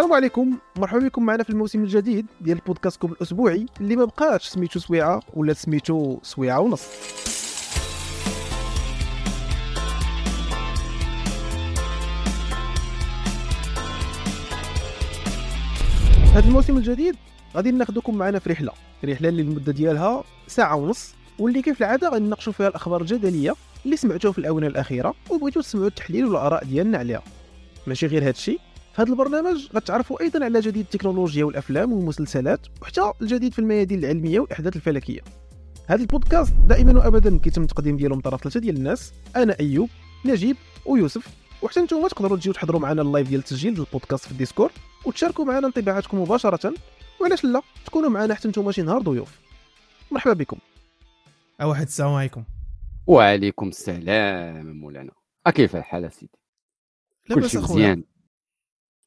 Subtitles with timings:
[0.00, 0.58] السلام عليكم.
[0.76, 5.52] مرحبا بكم معنا في الموسم الجديد ديال البودكاستكم الأسبوعي اللي ما بقاش سميتو سويعة ولا
[5.52, 6.82] سميتو سويعة ونص.
[16.34, 17.16] هذا الموسم الجديد
[17.56, 18.72] غادي ناخذكم معنا في رحلة.
[19.04, 23.54] رحلة اللي المدة ديالها ساعة ونص واللي كيف العادة غنناقشوا فيها الأخبار الجدلية
[23.84, 27.22] اللي سمعتوها في الآونة الأخيرة وبغيتو تسمعوا التحليل والآراء ديالنا عليها.
[27.86, 28.60] ماشي غير هذا الشيء
[28.92, 34.40] في هذا البرنامج غتعرفوا أيضا على جديد التكنولوجيا والأفلام والمسلسلات وحتى الجديد في الميادين العلمية
[34.40, 35.20] والأحداث الفلكية.
[35.86, 39.88] هذا البودكاست دائما وابدا كيتم التقديم ديالو من طرف ثلاثة ديال الناس أنا أيوب
[40.24, 41.28] نجيب ويوسف.
[41.62, 44.72] وحتى نتوما تقدروا تجيو تحضروا معنا ال live ديال التسجيل ديال البودكاست في الديسكورد
[45.04, 46.74] وتشاركوا معنا انطباعاتكم مباشرة.
[47.20, 49.38] وعلاش لا؟ تكونوا معنا حتى نتوما شي نهار ضيوف.
[50.10, 50.56] مرحبا بكم.
[51.62, 52.44] واحد السلام عليكم.
[53.06, 55.12] وعليكم السلام مولانا.
[55.54, 56.38] كيف الحال سيدي
[57.34, 58.04] كلشي مزيان.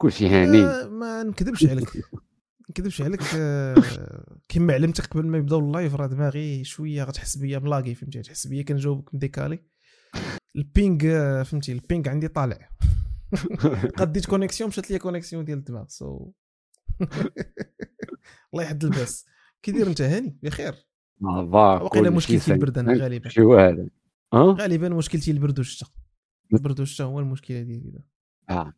[0.03, 0.63] كلشي هاني.
[0.63, 1.89] آه ما نكذبش عليك.
[2.69, 3.75] نكذبش عليك آه
[4.49, 8.47] كما علمتك قبل ما يبداو ال live راه دماغي شوية غتحس بيا ملاقي فهمتي؟ تحس
[8.47, 9.59] بيا كنجاوبك مديكالي.
[10.55, 12.69] ال ping آه، فهمتي؟ ال ping عندي طالع.
[13.97, 16.31] قديت connexion مشات ليا connexion ديال الدماغ so
[18.53, 19.25] الله يحد الباس.
[19.61, 20.75] كي داير انت هاني؟ بخير
[21.81, 23.29] وقيلا مشكلتي البرد أنا غالبا.
[24.33, 25.85] غالبا مشكلتي البرد والشتا
[26.53, 28.03] البرد والشتا هو المشكلة ديالي.
[28.49, 28.73] آه.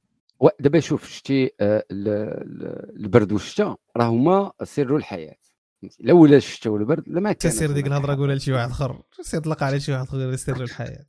[0.59, 5.36] دابا شوف شتي آه، البرد والشتاء راه هما سر الحياة.
[6.00, 9.02] لا ولا الشتاء ولا البرد لا ما كان تسير ديك الهضرة قولها لشي واحد آخر.
[9.22, 11.06] سير طلق على شي واحد آخر سر الحياة.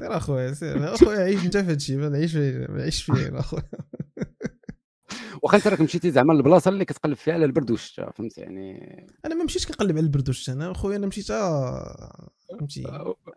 [0.00, 3.62] سير أخويا سير أخويا عيش أنت في هادشي ما نعيش فيه ما نعيش فيه أخويا.
[5.42, 8.78] واخا انت راك مشيتي زعما للبلاصة اللي كتقلب فيها على البرد والشتاء فهمت يعني
[9.26, 12.84] أنا ما مشيتش كنقلب على البرد والشتاء أنا أخويا أنا مشيت فهمتي؟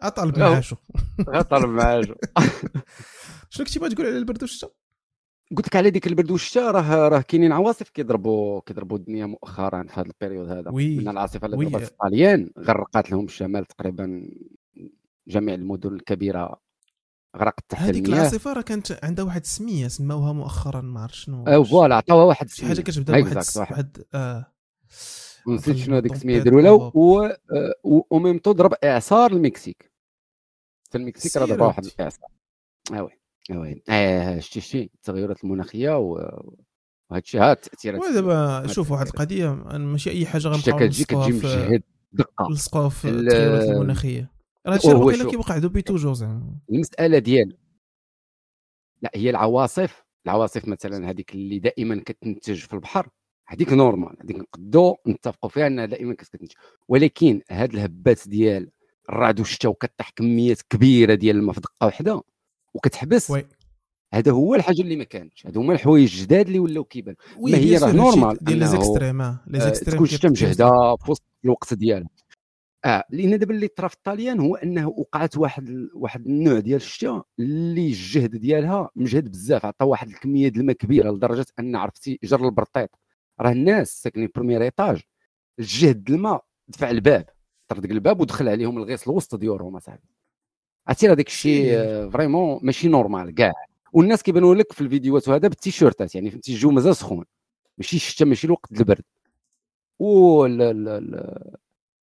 [0.02, 0.76] أطالب معاشو.
[1.28, 2.14] اطالب معاشو.
[3.50, 4.72] شنو كنتي بغا تقول على البرد والشتاء
[5.58, 10.00] قلت لك على ديك البرد والشتاء راه راه كاينين عواصف كيضربوا كيضربوا الدنيا مؤخرا في
[10.00, 10.97] هذا ال période هذا oui.
[10.98, 11.66] من العاصفة اللي.
[11.66, 14.30] ضربت الطاليان غرقات لهم الشمال تقريبا
[15.28, 16.62] جميع المدن الكبيرة
[17.38, 21.64] غرقت تحت هذيك العاصفة راه كانت عندها واحد السمية سماوها مؤخرا ما عرفت شنو أو
[21.64, 22.82] voilà عطاوها واحد شي حاجة.
[22.82, 24.53] كتبدأ بواحد واحد واحد آه
[25.48, 26.92] نسيت شنو هذيك السمية داروا له بابا.
[26.94, 27.30] و
[28.12, 29.92] و même tout ضرب إعصار المكسيك
[30.92, 31.62] في المكسيك راه سيرت.
[31.62, 32.30] واحد الإعصار
[32.94, 33.22] آه oui
[34.40, 36.44] شتي شتي التغيرات المناخية وهذا
[37.12, 41.84] الشيء ها التاثيرات ودابا شوف واحد القضية ماشي أي حاجة غنبقاو كتجي كتجي في مجهد
[42.12, 42.48] دقة.
[42.50, 44.32] نلصقوها في ال- التغيرات المناخية.
[44.68, 45.30] راه هادشي واقيلا.
[45.30, 47.58] كيوقع depuis toujours زعما المسألة ديال
[49.02, 50.03] لا هي العواصف.
[50.26, 53.09] العواصف مثلا هذيك اللي دائما كتنتج في البحر
[53.48, 56.52] هذيك normal هذيك نقدو نتفقوا فيها إنها دائما كتنتج.
[56.88, 58.70] ولكن هاد الهبات ديال
[59.09, 62.22] الرعد والشتاء وكطيح كميات كبيرة ديال الماء في دقة واحدة
[62.73, 63.31] وكتحبس.
[63.31, 63.46] oui.
[64.13, 65.47] هذا هو الحاجة اللي ما كانتش.
[65.47, 67.16] هادو هما الحوايج الجداد اللي ولاو كيبان.
[67.39, 71.11] ما هي راه normal ديال les extrêmes آه les آه، extrêmes تكون الشتاء مجهده في
[71.11, 72.09] وسط الوقت ديالها.
[72.85, 77.25] آه لأن دابا اللي طرا في الطاليان هو أنه وقعت واحد واحد النوع ديال الشتاء
[77.39, 79.66] اللي الجهد ديالها مجهد بزاف.
[79.66, 82.90] عطى واحد الكمية ديال الماء كبيرة لدرجة أن عرفتي جر البرطيط.
[83.41, 85.02] راه الناس ساكنين في premier étage
[85.59, 87.25] الجهد الماء دفع الباب
[87.67, 90.12] طرد الباب ودخل عليهم الغيث لوسط ديورهم أصاحبي.
[90.88, 92.10] عرفتي راه داك الشيء سير.
[92.12, 93.36] vraiment ماشي normal.
[93.36, 93.54] كاع.
[93.94, 97.26] والناس كيبانوا لك في الفيديوهات وهذا بالتيشيرتات يعني فهمتي؟ الجو مازال سخون.
[97.78, 99.04] ماشي الشتاء ماشي الوقت البرد.
[100.00, 100.62] وال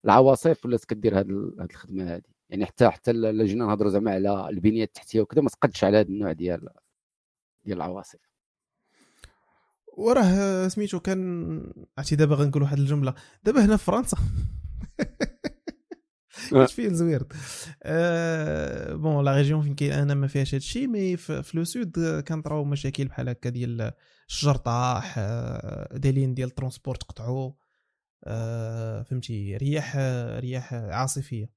[0.04, 2.28] العواصف ولات كدير هاد ال- هاد الخدمة هادي.
[2.50, 3.12] يعني حتى حتى
[3.44, 6.68] جينا نهضروا زعما على البنيه التحتية وكذا ما تقدش على هذا النوع ديال
[7.64, 8.18] ديال العواصف.
[9.96, 13.14] وراه سميتو كان عرفتي دابا غنقول واحد الجملة.
[13.44, 14.16] دابا هنا في فرنسا.
[14.16, 15.06] آه.
[16.52, 17.32] اش فيه زويرد.
[17.82, 22.20] آه bon la région فين كاين أنا ما فيهاش هادشي mais في, le sud آه،
[22.20, 23.92] كنطراو مشاكل بحال هكا ديال
[24.28, 27.52] الشجر طاح آه des lignes ديال ال transport تقطعوا
[28.24, 31.50] آه فهمتي رياح آه، رياح عاصفية.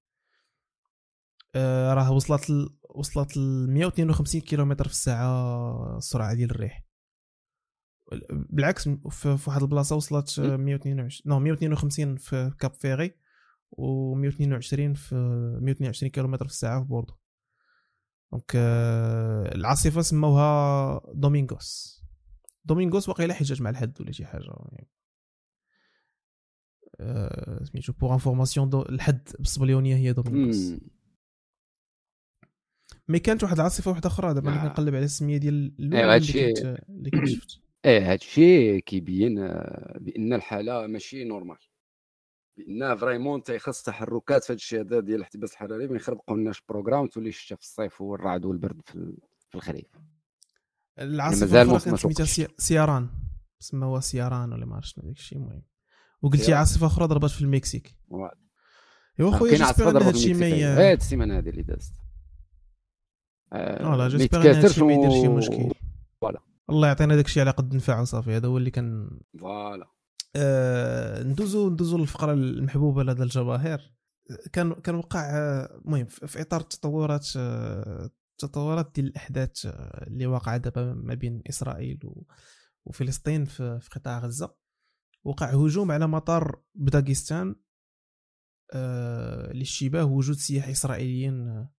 [1.55, 2.69] آه راه وصلت ل...
[2.89, 6.83] وصلت ل 152 كيلومتر في الساعة السرعة ديال الريح.
[8.29, 13.22] بالعكس في واحد البلاصة وصلت آه، 122 non 152 في Cap Ferret.
[13.77, 15.15] و 122 في
[15.61, 17.13] 122 كيلومتر في الساعة في بوردو.
[18.31, 22.01] دونك آه، العاصفة سموها دومينغوس.
[22.65, 24.89] دومينغوس واقيلا حجاج مع الحد ولا شي حاجة يعني.
[26.99, 30.73] آه، سميتو بوغ انفورماسيون الحد بالصبليونيه هي دومينغوس.
[33.07, 34.67] مي كانت واحد العاصفة واحدة أخرى دابا أنا آه.
[34.67, 37.59] كنقلب على السمية ديال أيوة، الاولى اللي هادشي- كنت اللي كنت شفت.
[37.85, 39.35] إيه هذا الشيء كيبين
[39.99, 41.57] بأن الحالة ماشي نورمال
[42.57, 47.07] بأن فريمون تيخص تحركات في هذا الشيء هذا ديال الاحتباس الحراري ما يخربقوا لناش بروغرام
[47.07, 49.17] تولي الشتاء في الصيف والرعد والبرد في ال-
[49.49, 49.85] في الخريف.
[50.99, 53.09] العاصفه مازال الاخرى ما- كانت سميتها سياران.
[53.59, 55.63] سموها سياران ولا ما عرفتش شنو داك الشيء المهم.
[56.21, 56.59] وقلت لي سياران.
[56.59, 57.95] عاصفة أخرى ضربت في المكسيك.
[59.19, 60.47] أيوا خويا كاين عاصفة j'espère إن هادشي ما
[60.91, 61.93] هاد السيمانة هذه اللي دازت.
[63.53, 65.71] آه، voilà j'espère إن هادشي ما يدير شي مشكل.
[66.21, 66.39] voilà.
[66.69, 69.87] الله يعطينا داك الشيء على قد نفعه صافي هذا هو اللي كان voilà.
[70.35, 73.93] آه ندوزو ندوزو للفقرة المحبوبة لدى الجماهير
[74.53, 80.25] كان كان وقع آه، المهم في في إطار التطورات آه، التطورات ديال الأحداث آه، اللي
[80.25, 81.99] واقعة دابا ما بين إسرائيل
[82.85, 84.55] وفلسطين في قطاع غزة.
[85.23, 87.55] وقع هجوم على مطار بداغستان
[88.73, 91.71] آه، لاشتباه وجود سياح إسرائيليين آه،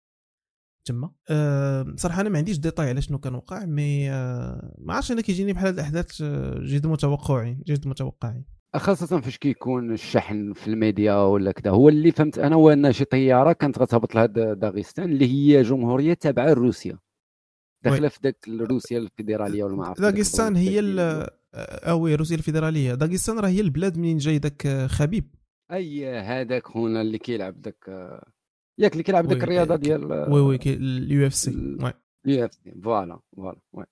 [0.86, 5.12] تما؟ أه صراحة أنا ما عنديش ديتاي على شنو كان وقع mais أه ما عرفتش
[5.12, 8.46] أنا كيجيني بحال هاد الأحداث آه، جد متوقعين جد متوقعين
[8.76, 13.06] خاصة فاش كيكون الشحن في الميديا ولا كذا هو اللي فهمت أنا هو إن شي
[13.06, 17.00] طيارة كانت غتهبط لها دا- داغستان اللي هي جمهورية تابعة لروسيا.
[17.84, 22.36] داخلة في ذاك روسيا الفيدرالية ولا ما عرفت داغستان هي ال ديال- أه oui روسيا
[22.36, 22.94] الفيدرالية.
[22.94, 25.36] داغستان راه هي البلاد منين جاي داك خبيب.
[25.72, 27.90] اي هذاك هنا اللي كيلعب ذاك
[28.78, 31.52] ياك اللي كيلعب oui، ذاك الرياضة ك- ديال oui oui ال UFC.
[31.52, 31.94] ال-
[32.26, 32.72] ال UFC.
[32.84, 33.86] voilà voilà oui.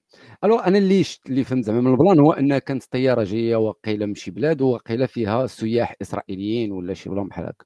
[0.44, 3.56] ألو أنا اللي شت اللي فهمت زعما من ال plan هو أنها كانت طيارة جاية
[3.56, 7.66] واقيله من شي بلاد وواقيله فيها سياح إسرائيليين ولا شي plan بحال هكا.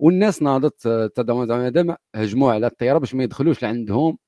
[0.00, 4.18] والناس ناضت تضامن زعما دابا هجموا على الطيارة باش ما يدخلوش لعندهم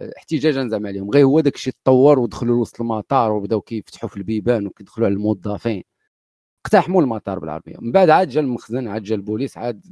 [0.00, 1.10] آه، احتجاجا زعما عليهم.
[1.10, 5.82] غير هو داك الشيء تطور ودخلوا لوسط المطار وبداو كيفتحوا في البيبان وكيدخلوا على الموظفين.
[6.66, 7.76] اقتحموا المطار بالعربية.
[7.80, 9.86] من بعد عاد جا المخزن عاد جا البوليس عاد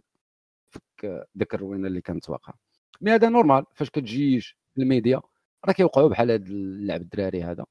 [1.35, 2.55] ديك الروينه اللي كانت واقعه
[3.01, 5.21] mais هذا normal فاش كتجي في الميديا
[5.67, 7.65] راه كيوقعوا بحال هاد اللعب الدراري هذا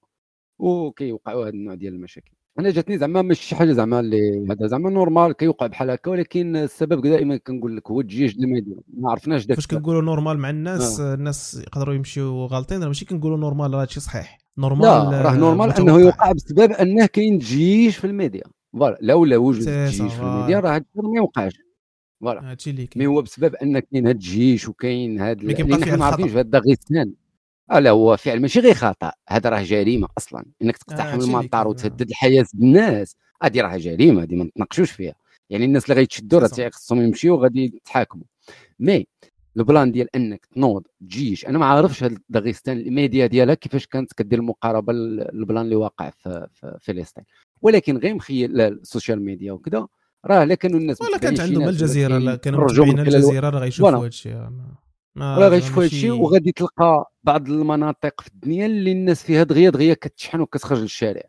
[0.60, 2.32] وكيوقعوا هاد النوع ديال المشاكل.
[2.60, 6.56] أنا جاتني زعما ماشي شي حاجة زعما اللي هذا زعما normal كيوقع بحال هكا ولكن
[6.56, 10.38] السبب دائما كنقول لك هو الدجيج اللي ما يدير ما عرفناش داك فاش كنقولوا normal
[10.38, 11.14] مع الناس آه.
[11.14, 14.38] الناس يقدروا يمشيو غالطين راه ماشي كنقولوا normal راه هادشي صحيح.
[14.58, 15.84] normal لا راه آه، normal متوقع.
[15.84, 18.44] أنه يوقع بسبب أنه كاين دجيج في ال média.
[18.74, 21.54] voilà لولا وجود سا، في الميديا راه هاد الشيء ما يوقعش.
[22.22, 22.52] فوالا.
[22.52, 25.78] هادشي اللي مي كاين هو بسبب ان كاين هاد الجيش وكاين هاد مي كيبقى
[26.18, 27.14] فيه في هاد داغستان
[27.72, 29.12] آه لا هو فعل ماشي غير خطأ.
[29.30, 30.46] هذا راه جريمة أصلا.
[30.62, 35.16] إنك تقتحم المطار وتهدد الحياة الناس هذه راه جريمة هذه ما نتناقشوش فيها.
[35.50, 36.70] يعني الناس اللي غيتشدوا راه.
[36.70, 38.24] خصهم يمشيو غادي يتحاكموا
[38.80, 39.08] مي
[39.58, 44.40] البلان ديال أنك تنوض جيش أنا ما عارفش هاد داغستان الميديا ديالها كيفاش كانت كدير
[44.40, 47.24] المقاربة للبلان اللي واقع في, في فلسطين.
[47.62, 49.88] ولكن غير مخيل السوشيال ميديا وكذا
[50.26, 53.92] راه لا كانوا الناس ولا كانت متبعين عندهم الجزيرة لا كانوا خلال الجزيرة راه غيشوفوا
[53.92, 54.78] ما
[55.16, 59.70] ما راه غيشوفوا ماشي- هادشي وغادي تلقى بعض المناطق في الدنيا اللي الناس فيها دغيا
[59.70, 61.24] دغيا كتشحن وكتخرج للشارع.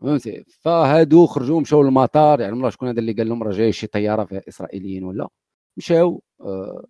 [0.00, 3.86] فهمتي؟ فهادو خرجوا مشاو للمطار يعني الله شكون هذا اللي قال لهم راه جاي شي
[3.86, 5.28] طيارة فيها إسرائيليين ولا؟
[5.78, 6.84] مشاو آه،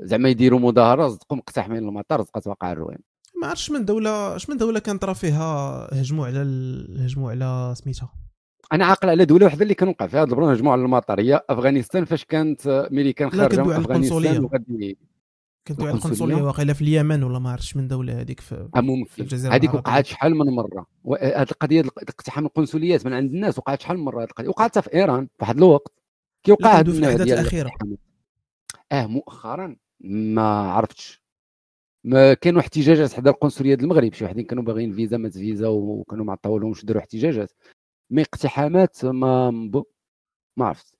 [0.00, 2.98] زعما يديروا مظاهرة صدقوا مقتحمين المطار صدقات واقع الروين
[3.42, 6.38] ما عرفتش من دولة اش من دولة كانت راه فيها هجموا على
[6.98, 8.12] هجموا على سميتها؟
[8.74, 11.40] أنا عاقل على دولة واحدة اللي كانوا وقع فيها هاد البلان هجموا على المطار هي
[11.50, 14.44] أفغانستان فاش كانت آه، ملي كان لا، خارجة من أفغانستان.
[14.44, 14.98] وغادي
[15.68, 19.54] كنتو على؟ القنصلية واقيلا في اليمن ولا ما عرفتش من دولة هذيك في آه، الجزيرة
[19.54, 19.74] هذيك.
[19.74, 20.86] وقعت شحال من مرة
[21.22, 24.78] هذه القضية ديال اقتحام القنصليات من عند الناس وقعت شحال من مرة هذه القضية وقعت
[24.78, 25.92] في إيران في واحد الوقت
[26.48, 27.66] هاد كندوي في الأخيرة.
[27.66, 27.98] الاقتحامات.
[28.92, 30.42] آه مؤخرا ما
[30.72, 31.24] عرفتش
[32.04, 36.32] ما كانوا احتجاجات حدا القنصلية المغرب شي وحدين كانوا باغيين فيزا ما فيزا وكانوا ما
[36.32, 37.52] عطاولهمش يديروا احتجاجات
[38.10, 39.50] mais اقتحامات ما
[40.56, 40.94] ما عرفت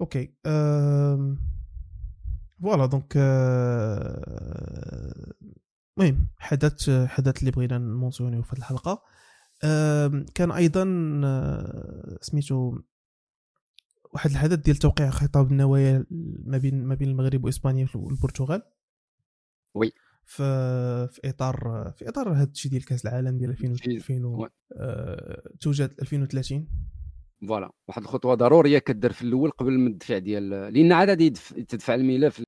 [0.00, 0.32] OK.
[2.62, 3.16] voilà donc
[5.98, 9.02] المهم حدث حدث اللي بغينا ن mentionner يو في الحلقة
[9.64, 10.84] أم، كان أيضا
[11.24, 12.78] أه، سميتو
[14.14, 16.06] واحد الحدث ديال توقيع خطاب النوايا
[16.44, 18.62] ما بين ما بين المغرب وإسبانيا والبرتغال
[19.74, 19.92] oui.
[20.28, 21.56] في في إطار
[21.96, 24.48] في إطار هذا الشيء ديال كأس العالم ديال 2000 شي- 2000 و- oui.
[24.72, 26.68] أه، توجد 2030
[27.48, 31.30] voilà واحد الخطوة ضرورية كدار في الأول قبل من الدفع ديال لأن عاد غادي
[31.68, 32.42] تدفع الملف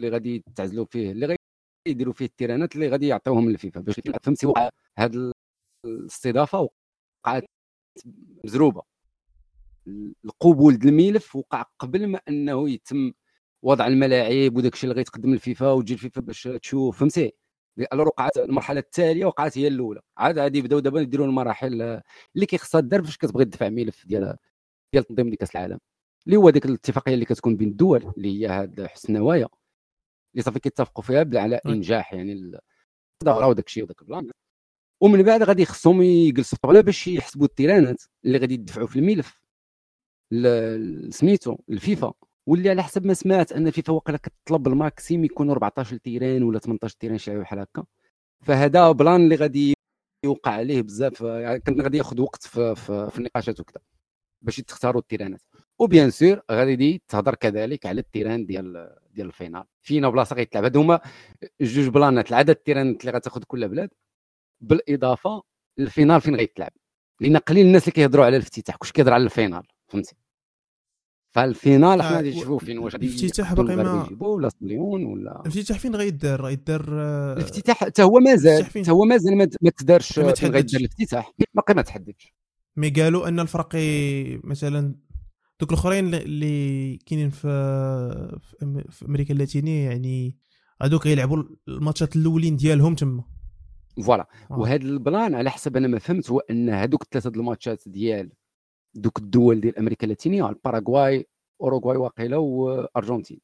[0.00, 1.38] اللي غادي تعزلوا فيه اللي غادي
[1.88, 5.32] يديروا فيه التيرانات اللي غادي يعطيوهم للفيفا باش فهمتي وقع هاد
[5.86, 6.68] الاستضافة
[7.24, 7.44] وقعت
[8.44, 8.82] مزروبة
[10.24, 13.12] القبول ديال الملف وقع قبل ما أنه يتم
[13.64, 17.32] وضع الملاعب وداك الشيء اللي غيتقدم للفيفا وتجي الفيفا باش تشوف فهمتي؟
[17.92, 20.00] ألو وقعت المرحلة التالية وقعت هي الأولى.
[20.18, 21.82] عاد غادي يبداو دابا يديروا المراحل
[22.34, 24.36] اللي كيخصها دار فاش كتبغي تدفع ملف ديال
[24.92, 25.78] ديال تنظيم ديال كاس العالم.
[26.26, 29.48] اللي هو ديك الاتفاقية اللي كتكون بين الدول اللي هي هاد حسن النوايا
[30.34, 31.60] اللي صافي كيتفقوا فيها على.
[31.66, 32.58] إنجاح يعني ال-
[33.22, 34.30] الدورة وداك الشيء وداك ال plan.
[35.00, 39.40] ومن بعد غادي خصهم يجلسوا في باش يحسبوا التيرانات اللي غادي يدفعوا في الملف
[41.14, 42.12] سميتو الفيفا.
[42.46, 46.58] واللي على حسب ما سمعت أن الفيفا واقيلا كتطلب ال maximum يكونوا 14 terrain ولا
[46.58, 47.84] 18 terrain شي بحال هكا.
[48.42, 49.74] فهذا plan اللي غادي
[50.24, 53.80] يوقع عليه بزاف يعني كان غادي ياخذ وقت في, في, في النقاشات وكذا
[54.42, 55.40] باش تختاروا التيرانات
[55.78, 59.64] و bien sûr غادي تهضر كذلك على ال terrain ديال ديال ال finale.
[59.82, 60.64] فينا بلاصة غيتلعب.
[60.64, 61.00] هادو هما
[61.60, 62.28] جوج بلانات.
[62.30, 63.90] العدد التيرانات اللي غتاخذ كل بلاد
[64.60, 65.42] بالإضافة
[65.78, 66.72] لل finale فين غيتلعب؟
[67.20, 68.76] لأن قليل الناس اللي كيهضروا على الافتتاح.
[68.76, 70.16] كلشي كيهضر على ال finale فهمتي؟
[71.34, 75.78] فال finale حنا غادي نشوفوا فين؟ واش غادي الافتتاح باقي ما ولا سليون ولا؟ الافتتاح
[75.78, 76.84] فين غيدار غيدار
[77.32, 81.32] الافتتاح حتى هو مازال حتى هو مازال ما تدارش فين غيدار الافتتاح.
[81.54, 82.34] باقي ما تحددش.
[82.76, 83.68] mais قالوا أن الفرق
[84.44, 84.94] مثلا
[85.60, 87.48] دوك الأخرين اللي كاينين في
[88.90, 90.38] في أمريكا اللاتينية يعني
[90.82, 93.24] هذوك يلعبوا الماتشات الأولين ديالهم تما.
[94.04, 94.28] voilà.
[94.50, 94.58] آه.
[94.58, 98.32] وهذا ال plan على حسب أنا ما فهمت هو أن هذوك الثلاثه الماتشات ديال
[98.94, 101.26] دوك الدول ديال أمريكا اللاتينية الباراغواي
[101.60, 103.40] أوروغواي واقيلا وأرجنتين.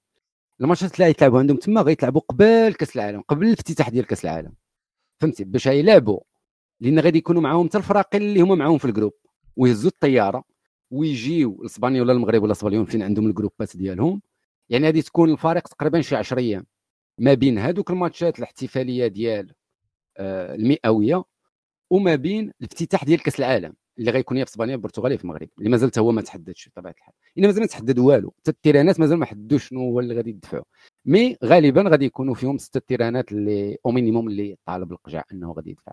[0.60, 4.54] الماتشات اللي غيتلعبوا عندهم تما غيتلعبوا قبل كأس العالم قبل الافتتاح ديال كأس العالم.
[5.20, 6.20] فهمتي؟ باش يلعبوا.
[6.80, 9.12] لأن غادي يكونوا معاهم حتى الفراقين اللي هما معاهم في ال groupe
[9.56, 10.44] ويهزوا الطيارة
[10.90, 14.22] ويجيو لاسبانيا ولا المغرب ولا اسبانيا فين عندهم الجروبات ديالهم.
[14.68, 16.66] يعني غادي تكون الفريق تقريبا شي 10 أيام.
[17.18, 19.54] ما بين هذوك الماتشات الاحتفالية ديال
[20.16, 21.24] آه، المئوية
[21.90, 23.74] وما بين الافتتاح ديال كأس العالم.
[24.00, 27.14] اللي غيكون يا في إسبانيا البرتغال في المغرب اللي مازال هو ما تحددش بطبيعه الحال.
[27.38, 28.34] إلا مازال ما تحدد والو.
[28.38, 30.64] حتى التيرانات مازال ما حددوش شنو هو اللي غادي يدفعوا.
[31.04, 35.70] mais غالبا غادي يكونوا فيهم ستة تيرانات اللي au minimum اللي طالب لقجع إنه غادي
[35.70, 35.92] يدفع.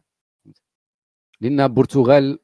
[1.42, 2.40] لأن البرتغال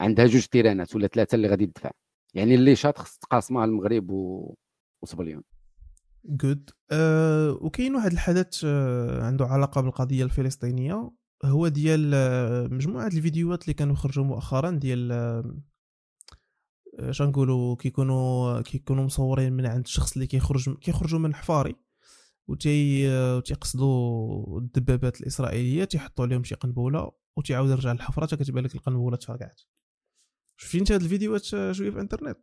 [0.00, 1.90] عندها جوج تيرانات ولا ثلاثة اللي غادي يدفع.
[2.34, 4.54] يعني اللي شاط خص تقاسمها المغرب و...
[5.02, 5.42] وسبليون
[6.24, 11.10] جود أه وكاين واحد الحدث أه عنده علاقة بالقضية الفلسطينية.
[11.44, 12.10] هو ديال
[12.74, 15.60] مجموعة الفيديوهات اللي كانوا خرجوا مؤخرا ديال أه
[17.20, 21.76] نقولوا كيكونوا كيكونوا مصورين من عند الشخص اللي كيخرج كيخرجوا من حفاري
[22.48, 23.06] وتي
[23.40, 29.60] تيقصدوا الدبابات الإسرائيلية تيحطوا عليهم شي قنبلة وتيعاود يرجع للحفرة حتى كتبان لك القنبلة تفرقعت
[30.56, 32.38] شفتي انت هاد الفيديوهات شوية في الإنترنت؟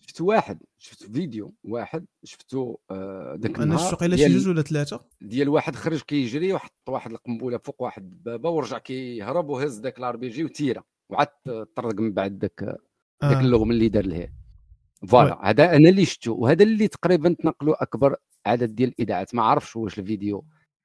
[0.00, 5.04] شفت واحد شفت فيديو واحد شفتو آه داك أنا شفت واقيلا شي جوج ولا ثلاثة؟
[5.20, 10.16] ديال واحد خرج كيجري وحط واحد القنبلة فوق واحد الدبابه ورجع كيهرب وهز داك ال
[10.16, 11.28] RPG وتيرا وعاد
[11.76, 12.64] طرق من بعد داك
[13.22, 13.40] داك آه.
[13.40, 14.32] اللغم اللي دار ليه.
[15.08, 18.16] voilà هذا أنا اللي شفتو وهذا اللي تقريبا تنقلوا أكبر
[18.46, 19.34] عدد ديال الإذاعات.
[19.34, 20.44] ما عرفش واش الفيديو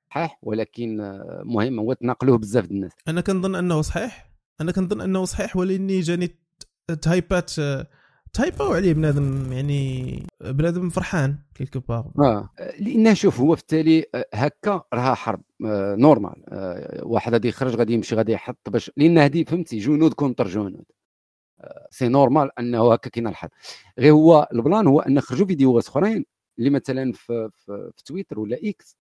[0.10, 2.92] صحيح ولكن آه، مهم هو تناقلوه بزاف الناس.
[3.08, 4.34] أنا كنظن أنه صحيح.
[4.62, 6.38] أنا كنظن أنه صحيح ولاني جاني
[7.02, 7.52] تايبات
[8.34, 12.50] تايباو عليه بنادم يعني بنادم فرحان quelque part آه.
[12.80, 16.44] لأن شوف هو في التالي آه، هكا راها حرب آه normal.
[16.50, 20.86] آه واحد غادي يخرج غادي يمشي غادي يحط باش لأن هذه فهمتي جنود contre جنود.
[21.62, 23.52] آه c'est normal أنه هكا كاين الحرب.
[24.00, 26.26] غير هو ال plan هو أن خرجوا فيديوهات أخرين
[26.60, 28.98] اللي مثلا في, في, في تويتر ولا إكس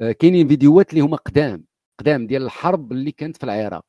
[0.00, 1.64] آه كاينين فيديوهات اللي هما قدام
[2.00, 3.86] قدام ديال الحرب اللي كانت في العراق.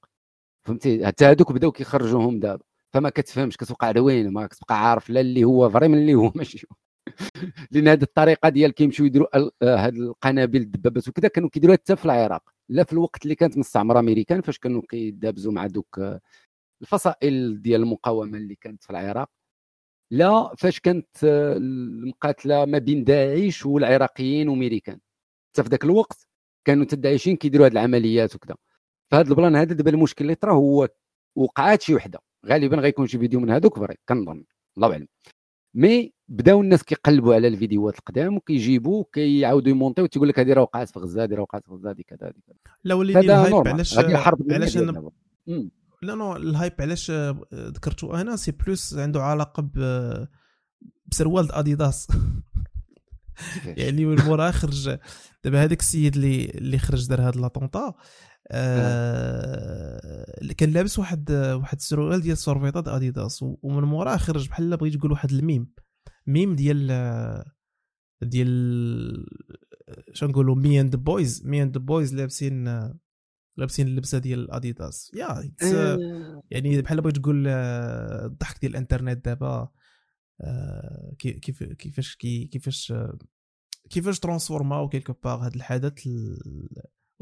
[0.66, 2.71] فهمتي؟ حتى هذوك بداو كيخرجوهم دابا.
[2.94, 6.32] فما كتفهمش كتوقع على وين ما كتبقى عارف لا اللي هو vrai من اللي هو
[6.36, 6.68] ماشي.
[7.72, 9.28] لأن هذه الطريقة ديال كيمشيو يديروا
[9.64, 12.44] هاد القنابل الدبابات وكذا كانوا كيديروها حتى في العراق.
[12.70, 16.00] لا في الوقت اللي كانت مستعمرة أمريكان فاش كانوا كيدابزوا مع دوك
[16.82, 19.30] الفصائل ديال المقاومة اللي كانت في العراق.
[20.12, 25.00] لا فاش كانت المقاتلة ما بين داعش والعراقيين وميريكان
[25.54, 26.28] حتى في ذاك الوقت
[26.66, 28.56] كانوا الداعشين كيديروا هذه العمليات وكذا
[29.12, 30.90] فهذا ال plan هذا دابا المشكل اللي طرا هو
[31.36, 32.20] وقعات شي وحدة.
[32.48, 34.44] غالبا غيكون شي فيديو من هذوك vrai كنظن
[34.78, 35.08] الله أعلم.
[35.74, 40.90] mais بداو الناس كيقلبوا على الفيديوهات القدام وكيجيبوا كيعاودوا يمونطيو تيقول لك هذه راه وقعت
[40.90, 42.56] في غزة هذه راه وقعت في غزة هذه كذا هذه كذا.
[42.84, 44.78] لا وليني ال hype علاش علاش.
[46.02, 47.12] لا non ال hype علاش
[47.54, 50.28] ذكرتو أنا؟ c'est plus عنده علاقة ب
[51.06, 52.08] بسروال أديداس.
[53.66, 54.98] يعني من مورا خرج
[55.44, 57.94] دابا هذاك السيد اللي اللي خرج دار هذا l'attentat
[58.52, 65.12] آه كان لابس واحد واحد السروال ديال السورفيطات اديداس ومن موراه خرج بحال بغيت تقول
[65.12, 65.74] واحد ال meme
[66.28, 66.88] meme ديال
[68.22, 69.26] ديال
[70.14, 72.68] شنو نقولوا me and boys me and boys لابسين
[73.58, 76.44] لابسين اللبسة ديال اديداس يا آه.
[76.52, 79.70] يعني بحال بغيت تقول آه، الضحك ديال الانترنت دابا
[80.42, 82.94] آه، كيف كيفاش كيفاش
[83.90, 86.08] كيفاش ترانسفورماو quelque part هذا الحدث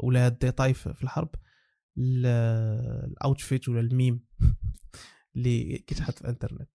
[0.00, 1.28] ولا ال détail في الحرب
[1.98, 4.24] ال outfit ولا الميم
[5.36, 6.70] اللي كيتحط في الإنترنت.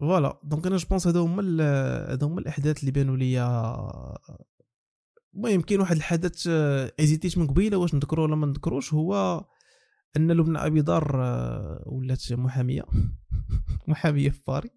[0.00, 1.62] voilà donc أنا je pense هادو هما
[2.12, 3.74] هادو هما الأحداث اللي بانوا ليا
[5.34, 6.46] المهم كاين واحد الحدث
[7.00, 9.44] ايزيتيت من قبيلة واش نذكرو ولا ما نذكروش هو
[10.16, 11.16] أن لبنى أبيضار
[11.86, 12.82] ولات محامية
[13.88, 14.70] محامية في باري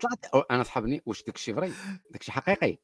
[0.00, 0.46] طلعت.
[0.50, 1.72] أنا صحابني واش داكشي vrai؟
[2.12, 2.78] داكشي حقيقي.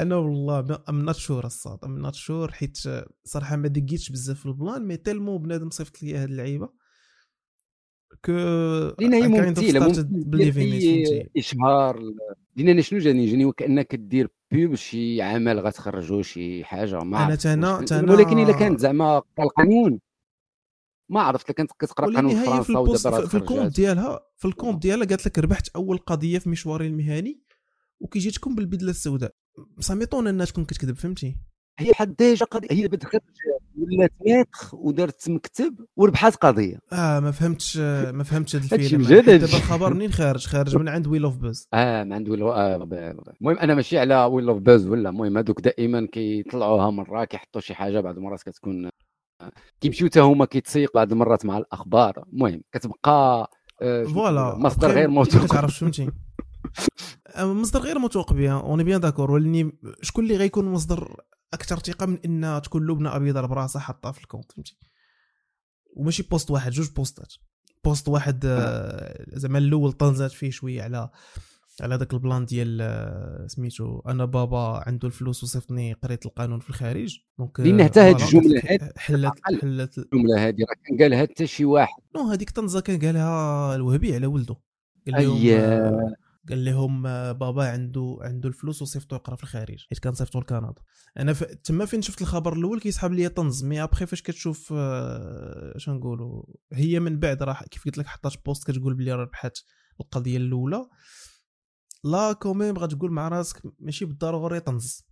[0.00, 1.78] أنا والله I'm not sure of that.
[1.84, 2.78] I'm not sure حيت
[3.24, 6.68] صراحة ما دقيتش بزاف في ال plan mais tellement بنادم صيفط لي هاد اللعيبة.
[8.24, 9.92] que لأن هي ممثله
[10.50, 12.00] فهمتي؟ إشهار
[12.56, 17.34] لأن أنا شنو جاني؟ جاني وكأنك دير pub شي عمل غتخرجوا شي حاجة ما أنا
[17.34, 20.00] تانا تانا ولكن إلا كانت زعما القانون.
[21.10, 25.06] ما عرفت كنت كتقرا قانون هي فرنسا ودابا في الكونت ديالها في ال compte ديالها
[25.06, 27.42] قالت لك ربحت أول قضية في مشواري المهني
[28.00, 29.34] وكيجيتكم بالبدلة السوداء.
[29.80, 31.36] ça m'étonne إنها تكون كتكذب فهمتي؟
[31.80, 33.22] هي حد déjà قضية هي دخلت
[33.78, 36.78] ولات maître ودارت مكتب وربحات قضية.
[36.92, 39.02] آه ما فهمتش ما فهمتش هذا الفيلم.
[39.02, 42.76] دابا الخبر منين خارج خارج من عند Welovebuzz آه ما عنده ويلو آه
[43.40, 48.16] المهم أنا ماشي على Welovebuzz ولا المهم هذوك دائما كيطلعوها مرة كيحطوا شي حاجة بعض
[48.16, 52.24] المرات كتكون آه، كيمشيو حتى هما كيتسيق بعض المرات مع الأخبار.
[52.32, 53.50] المهم كتبقى
[53.82, 55.44] آه، voilà مصدر غير ما موثوق.
[55.44, 56.02] كتعرفش فهمتي.
[56.02, 56.12] آه،
[57.38, 61.16] مصدر غير موثوق بها on est bien d'accord ولكن شكون اللي غيكون مصدر
[61.54, 64.78] أكثر ثقة من إن تكون لبنى أبيضار براسها حاطها في ال compte فهمتي؟
[65.96, 67.34] وماشي post واحد جوج post ات.
[67.84, 71.10] post واحد آه، زعما الأول طنزات فيه شوية على
[71.80, 76.70] على داك ال plan ديال آه، سميتو أنا بابا عنده الفلوس وصيفطني قريت القانون في
[76.70, 77.18] الخارج.
[77.38, 79.32] donc آه، لأن حتى هاد لك هاد حلت.
[79.42, 82.02] حلت الجملة هذه راه كان قالها حتى شي واحد.
[82.16, 84.56] non هذيك طنزة كان قالها الوهبي على ولده.
[85.06, 86.14] قال لهم
[86.48, 89.86] قال لهم آه، بابا عنده عنده الفلوس وصيفطو يقرأ في الخارج.
[89.88, 90.74] حيت كان صيفطو لكندا.
[91.18, 91.44] أنا ف...
[91.44, 93.64] تما فين شفت الخبر الأول كيسحب لي طنز.
[93.64, 98.34] mais après فاش كتشوف آه، اش نقولوا هي من بعد راه كيف قلت لك حطات
[98.44, 99.58] post كتقول بلي راه ربحت
[100.00, 100.86] القضية الأولى.
[102.04, 105.08] لا quand même غتقول مع راسك ماشي بالضروري طنز.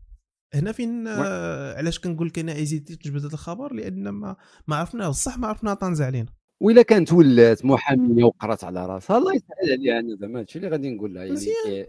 [0.55, 5.09] هنا فين آه، علاش كنقول لك أنا hésité ت نجبد الخبر؟ لأن ما ما عرفناه
[5.09, 6.33] بصح ما عرفناه طنز علينا.
[6.61, 10.91] وإلا كانت ولات محامية وقرات على راسها الله يسهل عليها أنا زعما هادشي اللي غادي
[10.91, 11.41] نقول لها يعني.
[11.67, 11.89] إيه،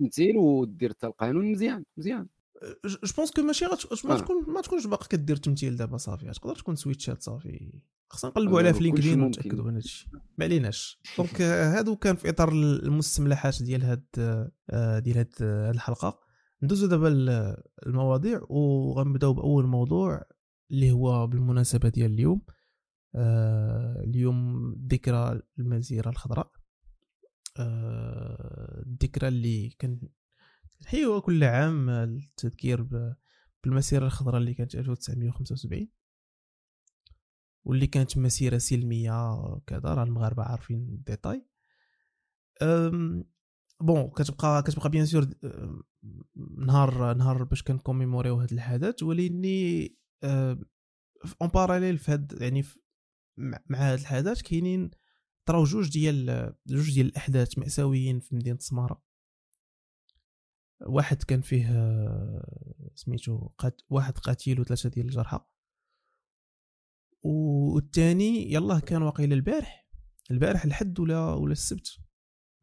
[0.00, 2.26] التمثيل ودير حتى القانون مزيان مزيان
[2.84, 3.64] je pense que ماشي.
[4.04, 4.18] ما آه.
[4.18, 7.72] تكون ما تكونش باقي كدير تمثيل دابا صافي تقدر تكون switch ات صافي
[8.10, 9.22] خصنا نقلبوا آه، عليها في LinkedIn.
[9.22, 14.04] ونتاكدوا من هادشي ما عليناش donc هادو كان في إطار المستملحات ديال هاد
[15.02, 16.18] ديال هاد الحلقة
[16.62, 17.08] ندوزو دابا
[17.86, 20.22] المواضيع وغنبداو بأول موضوع
[20.70, 22.42] اللي هو بالمناسبة ديال اليوم
[23.14, 26.52] اليوم ذكرى المسيرة الخضراء.
[27.58, 32.88] آه، الذكرى اللي كنحيوها كل عام التذكير
[33.64, 35.88] بالمسيرة الخضراء اللي كانت 1975
[37.64, 39.12] واللي كانت مسيرة سلمية
[39.66, 41.46] كذا راه المغاربة عارفين ال détails
[43.80, 45.26] bon كتبقى كتبقى bien sûr
[46.58, 52.78] نهار نهار باش كن commémorer يو هذا الحدث ولكني en parallèle في هاد يعني في-
[53.38, 54.90] مع هذا الحدث كاينين
[55.44, 59.02] طراو جوج ديال جوج ديال الأحداث مأساويين في مدينة سمارة.
[60.86, 61.68] واحد كان فيه
[62.94, 65.40] سميتو قات واحد قتيل وثلاثة ديال الجرحى.
[67.22, 69.88] والثاني يلاه كان واقيلا البارح.
[70.30, 71.98] البارح الحد ولا ولا السبت.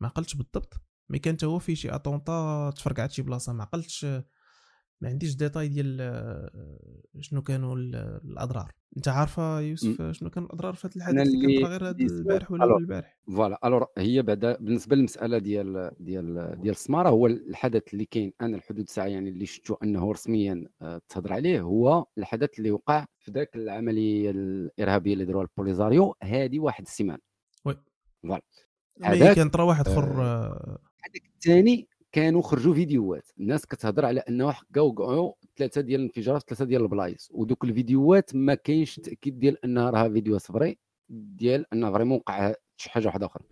[0.01, 0.73] ما عقلتش بالضبط.
[1.09, 3.53] mais كان هو فيه شي attentat تفرقعت شي بلاصة.
[3.53, 4.05] ما عقلتش
[5.05, 6.49] ما عنديش ديتاي ديال آه،
[7.19, 8.71] شنو كانوا ال- الأضرار.
[8.97, 12.77] أنت عارفة يوسف شنو كانوا الأضرار في هذا الحادث اللي كان غير البارح ولا أول.
[12.77, 13.59] البارح؟ voilà.
[13.65, 19.05] alors هي بعدا بالنسبة للمسألة ديال ديال ديال السماره هو الحدث اللي كاين لحدود الساعة
[19.05, 24.29] يعني اللي شفتو أنه رسميا آه، تهضر عليه هو الحدث اللي وقع في ذاك العملية
[24.31, 26.15] الإرهابية اللي داروها البوليزاريو.
[26.23, 27.21] هذه واحد السيمانة.
[27.65, 27.75] oui.
[28.23, 29.33] voilà.
[29.33, 33.31] كان طرا واحد اخر آه، هذاك الثاني كانوا خرجوا فيديوهات.
[33.39, 37.29] الناس كتهضر على أنه حكاو وقعوا ثلاثة ديال الانفجارات في ثلاثة ديال البلايص.
[37.33, 40.77] ودوك الفيديوهات ما كاينش تأكيد ديال انها راها فيديو c'est vrai
[41.09, 43.43] ديال انه vraiment وقع شي حاجة واحدة أخرى.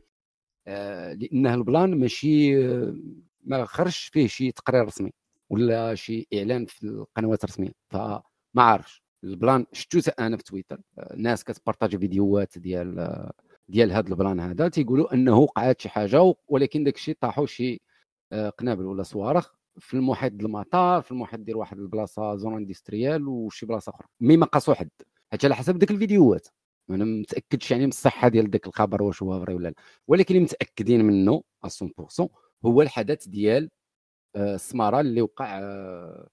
[0.67, 2.55] آه لأنه ال plan ماشي
[3.41, 5.11] ما خرجش فيه شي تقرير رسمي
[5.49, 7.71] ولا شي إعلان في القنوات الرسمية.
[7.89, 8.21] فما
[8.57, 9.03] عارفش.
[9.23, 10.81] ال plan شفتو أنا في تويتر.
[10.99, 13.29] آه، ناس كت partager فيديوهات ديال
[13.69, 17.81] ديال هذا ال plan هذا تيقولوا أنه وقعت شي حاجة ولكن داك الشيء طاحوا شي
[18.33, 23.89] قنابل ولا صواريخ في المحيط المطار في المحيط ديال واحد البلاصة zone industrielle وشي بلاصة
[23.89, 24.07] أخرى.
[24.21, 24.89] mais ما قاسوا حد
[25.31, 26.47] حتى على حسب ديك الفيديوهات.
[26.89, 29.75] أنا ما متأكدش يعني من الصحة ديال داك الخبر واش هو vrai ولا لا.
[30.07, 32.27] ولكن اللي متأكدين منه 100%
[32.65, 33.69] هو الحدث ديال
[34.35, 36.29] آه، السمارة اللي وقع آه،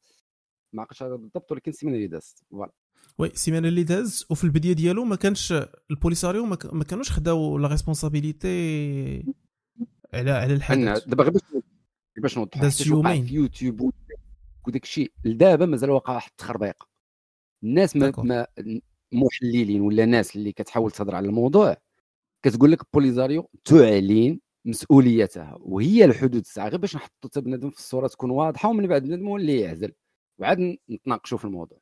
[0.72, 2.72] ما عقلتش هذا بالضبط ولكن السيمانه اللي دازت voilà.
[3.18, 4.26] oui السيمانه اللي داز.
[4.30, 5.54] وفي البداية ديالو ما كانش
[5.90, 9.34] البوليساريو ما, كانوش خداو la responsabilité
[10.14, 11.04] على على الحدث.
[11.04, 11.42] دابا غير باش
[12.20, 13.24] باش يومين.
[13.24, 13.92] في يوتيوب
[14.66, 15.12] وداك الشيء.
[15.24, 16.88] لدابا مازال واقع واحد التخربيق.
[17.64, 18.12] الناس ما.
[18.18, 18.46] ما
[19.12, 21.76] محللين ولا ناس اللي كتحاول تهضر على الموضوع
[22.42, 26.68] كتقول لك بوليزاريو تعلن مسؤوليتها وهي لحدود الساعة.
[26.68, 29.92] غير باش نحطوا حتى بنادم في الصورة تكون واضحة ومن بعد بنادم هو اللي يعزل.
[30.38, 31.78] وعاد نتناقشوا في الموضوع.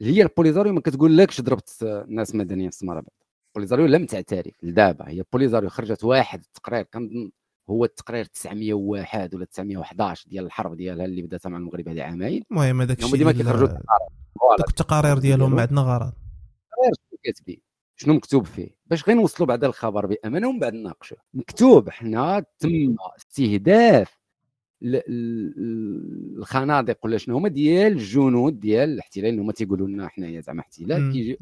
[0.00, 3.10] هي البوليزاريو ما كتقولكش ضربت الناس مدنيين في السمارة بعد.
[3.48, 5.08] البوليزاريو لم تعترف لدابا.
[5.08, 7.30] هي البوليزاريو خرجت واحد التقرير كنظن
[7.70, 12.42] هو التقرير 901 ولا 911 ديال الحرب ديالها اللي بدات مع المغرب هذه عامين.
[12.50, 13.68] المهم هذاك الشيء ديما كيخرجوا
[14.68, 16.12] التقارير ديالهم ما عندنا غرض
[16.84, 17.60] شنو كاتبين؟
[17.96, 22.96] شنو مكتوب فيه؟ باش غير نوصلوا بعد الخبر بأمانة ومن بعد نناقشوه مكتوب حنا تم
[23.18, 24.18] استهداف
[24.82, 30.40] ال- ال- الخنادق ولا شنو هما ديال الجنود ديال الاحتلال اللي هما تيقولوا لنا حنايا
[30.40, 31.36] زعما احتلال كيجي.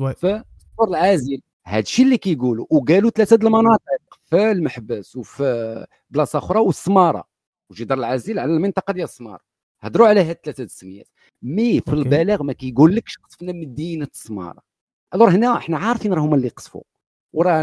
[0.76, 1.40] في العازل.
[1.66, 7.24] هذا الشيء اللي كيقولوا وقالوا ثلاثة المناطق في المحبس وفي بلاصة أخرى والسماره
[7.70, 9.42] وجدار العازل على المنطقة ديال السمار
[9.80, 11.08] هضروا على هاد ثلاثة السميات.
[11.42, 11.92] مي في.
[11.92, 14.62] البلاغ ما كيقولكش قصفنا مدينة السماره
[15.14, 16.82] ألور هنا إحنا عارفين راه هما اللي قصفوا
[17.32, 17.62] وراه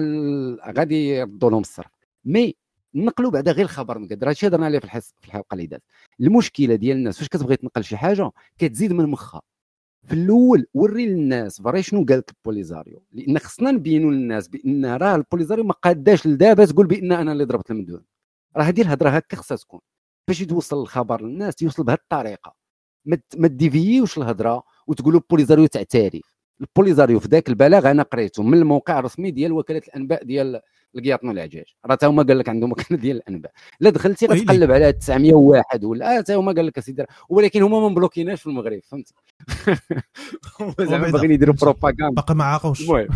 [0.77, 1.91] غادي يردوا لهم الصرف.
[2.25, 2.55] mais
[2.95, 5.83] نقلوا بعدا غير الخبر مقدر هادشي هضرنا عليه في الحس في الحلقة اللي دازت
[6.19, 9.41] المشكلة ديال الناس فاش كتبغي تنقل شي حاجة؟ كتزيد من مخها.
[10.07, 15.15] في الأول وري للناس vrai شنو قال لك البوليزاريو لأن خصنا نبينوا للناس بأن راه
[15.15, 18.03] البوليزاريو ما قاداش لدابا تقول بأن أنا اللي ضربت المدون
[18.57, 19.79] راه هذه الهضره هكا خصها تكون.
[20.27, 22.55] باش يتوصل الخبر للناس يوصل بهذه الطريقة.
[23.37, 26.35] ما ديفيوش الهضره وتقولوا البوليزاريو تعترف.
[26.61, 30.61] البوليزاريو في ذاك البلاغ أنا قريته من الموقع الرسمي ديال وكالة الأنباء ديال
[30.95, 33.51] القياطن والعجاج راه تا هما قال لك عندهم وكاله ديال الأنباء.
[33.79, 34.25] لا دخلتي.
[34.25, 38.47] غتقلب على 901 ولا آه تا هما قال لك أسيدي ولكن هما ما مبلوكيناش في
[38.47, 39.13] المغرب فهمتي
[40.59, 41.11] هما زعما.
[41.11, 42.09] باغيين يديروا بروباغندا.
[42.09, 43.07] باقي ما عاقوش المهم.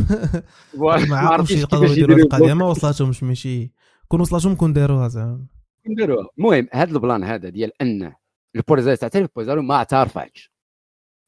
[1.09, 2.77] ما عاقوش يقدروا يديروا القضية ما بلوك.
[2.77, 3.71] وصلاتهمش ماشي.
[4.07, 5.45] كون وصلاتهم كون داروها زعما.
[5.87, 8.13] نديروها المهم هذا البلان هذا ديال أن
[8.55, 10.51] البوليزاريو تعترف البوليزاريو ما اعترفش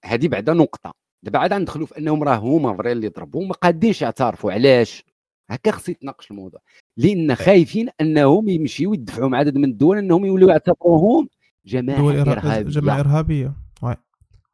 [0.06, 0.92] هذه بعدا نقطة.
[1.24, 5.04] دابا عاد ندخلوا في أنهم راه هما vraiment اللي ضربوا ما قادينش يعترفوا علاش؟
[5.50, 6.62] هكا خص يتناقش الموضوع.
[6.98, 11.30] لأن خايفين أنهم يمشيو يدفعوا مع عدد من الدول أنهم يوليو يعتبروهم
[11.66, 12.70] جماعة دول إرهابية.
[12.70, 13.54] جماعة إرهابية.
[13.82, 13.96] oui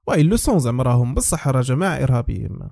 [0.08, 2.48] oui le sens زعما راهم بصح راه جماعة إرهابية.
[2.48, 2.70] ما.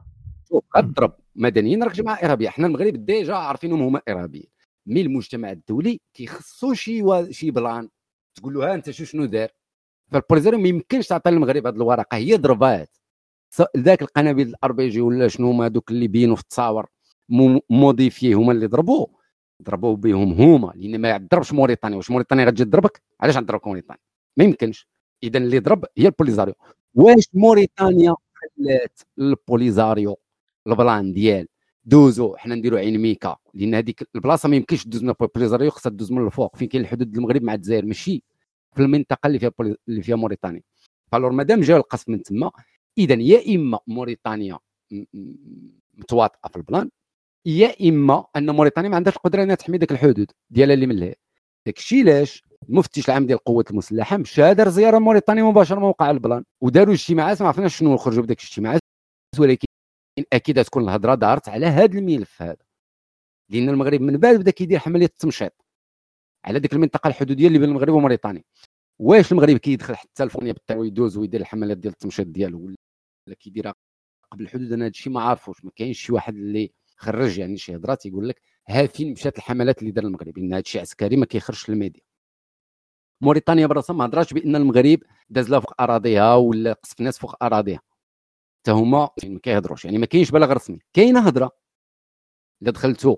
[0.78, 2.50] غتضرب مدنيين راك جماعة إرهابية.
[2.50, 4.48] حنا المغرب déjà عارفينهم هما إرهابيين.
[4.86, 7.32] mais المجتمع الدولي كيخصو شي وا...
[7.32, 7.90] شي بلان
[8.36, 9.50] تقول له ها أنت شو شنو دار
[10.12, 12.98] فالبوليزاريو ما يمكنش تعطي للمغرب هذه الورقة هي ضربات.
[13.78, 16.88] ذاك القنابل ال RPG ولا شنو هما دوك اللي بينوا في التصاور.
[17.32, 19.08] مو- modifiés هما اللي ضربوه.
[19.64, 20.74] ضربوا بهم هما.
[20.76, 21.98] لأن ما ضربش موريتانيا.
[21.98, 24.02] واش موريتانيا غتجي تضربك علاش غتضربك موريتانيا؟
[24.38, 24.88] ما يمكنش.
[25.24, 26.54] اذا اللي ضرب هي البوليزاريو.
[26.96, 30.18] واش موريتانيا خلات البوليزاريو
[30.68, 31.48] البلان ديال
[31.86, 33.38] دوزو؟ حنا نديروا عين ميكا.
[33.54, 36.56] لأن هذيك البلاصة ما يمكنش دوز من البوليزاريو خصها دوز من الفوق.
[36.56, 38.24] فين كاين الحدود المغرب مع الجزائر؟ ماشي.
[38.76, 39.76] في المنطقة اللي فيها بولي...
[39.88, 40.62] اللي فيها موريتانيا.
[41.12, 42.52] فا alors مادام جا القصف من تما
[42.98, 44.60] اذا يا إما موريتانيا
[45.98, 46.90] متواطئة في البلان
[47.46, 51.16] يا إما أن موريتانيا ما عندهاش القدرة إنها تحمي ديك الحدود ديالها اللي من لهيه
[51.66, 56.12] داك الشيء علاش المفتش العام ديال القوات المسلحة مشى دار زيارة موريتانيا مباشرة ما وقع
[56.12, 58.82] البلان وداروا اجتماعات ما عرفناش شنو خرجوا بداك الاجتماعات
[59.40, 59.68] ولكن
[60.34, 62.58] أكيد تكون الهضرة دارت على هذا الملف هذا.
[63.50, 65.54] لأن المغرب من بعد بدأ كيدير عمليه التمشيط
[66.46, 68.44] على ديك المنطقة الحدودية اللي بين المغرب وموريتانيا.
[69.00, 73.74] واش المغرب كيدخل حتى الفونيا بالتا ويدوز ويدير الحملات ديال التمشيط ديالو ولا كيديرها
[74.32, 75.66] قبل الحدود؟ أنا هذا الشيء ما عارفوش.
[75.66, 76.72] ما كاينش شي واحد اللي
[77.02, 80.62] خرج يعني شي هضرات يقول لك ها فين مشات الحملات اللي دار المغرب؟ لأن هذا
[80.62, 82.02] الشيء عسكري ما كيخرجش للميديا
[83.22, 87.82] موريتانيا براسها ما هضراتش بأن المغرب داز لها فوق أراضيها ولا قصف ناس فوق أراضيها.
[88.62, 89.86] حتى هما ما كيهضروش.
[89.86, 90.80] يعني ما كاينش بلاغ رسمي.
[90.94, 91.52] كاينة هضرة.
[92.62, 93.16] إلا دخلتوا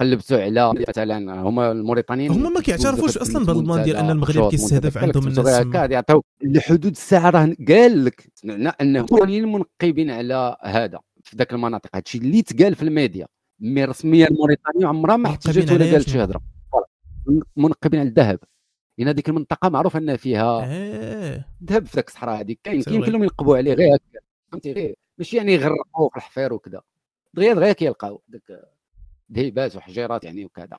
[0.00, 4.98] قلبتوا على مثلا هما الموريتانيين هما ما كيعترفوش أصلا بهذا البلان ديال أن المغرب كيستهدف
[4.98, 5.48] عندهم الناس.
[5.48, 11.00] هكا يعطيو لحدود الساعة راه قال لك سمعنا انه الموريتانيين منقبين على هذا.
[11.24, 11.96] في ذاك المناطق.
[11.96, 13.26] هادشي اللي تقال في الميديا
[13.60, 16.42] mais رسميا موريتانيا عمرها ما احتجت ولا قالت؟ شي هضرة.
[17.56, 18.38] منقبين على الذهب
[18.98, 20.66] لأن هذيك المنطقة معروف إن فيها
[21.64, 23.04] ذهب في ذاك الصحراء هذيك كاين كاين.
[23.04, 24.20] كلهم ينقبوا عليه غير هكا.
[24.52, 26.82] فهمتي؟ غير ماشي يعني يغرقوا في الحفير وكذا.
[27.34, 28.68] دغيا دغيا كيلقاو داك
[29.32, 30.78] ذهيبات وحجيرات يعني وكذا.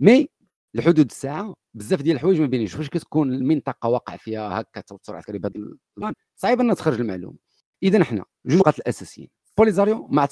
[0.00, 0.28] مي
[0.74, 5.38] الحدود الساعة بزاف ديال الحوايج ما بينيش فاش كتكون المنطقة واقع فيها هكا توتر عسكري
[5.38, 7.38] بهذا صعيب ان تخرج المعلومة.
[7.82, 9.28] اذا حنا جوج نقاط الأساسيين.
[9.58, 10.28] بوليزاريو ما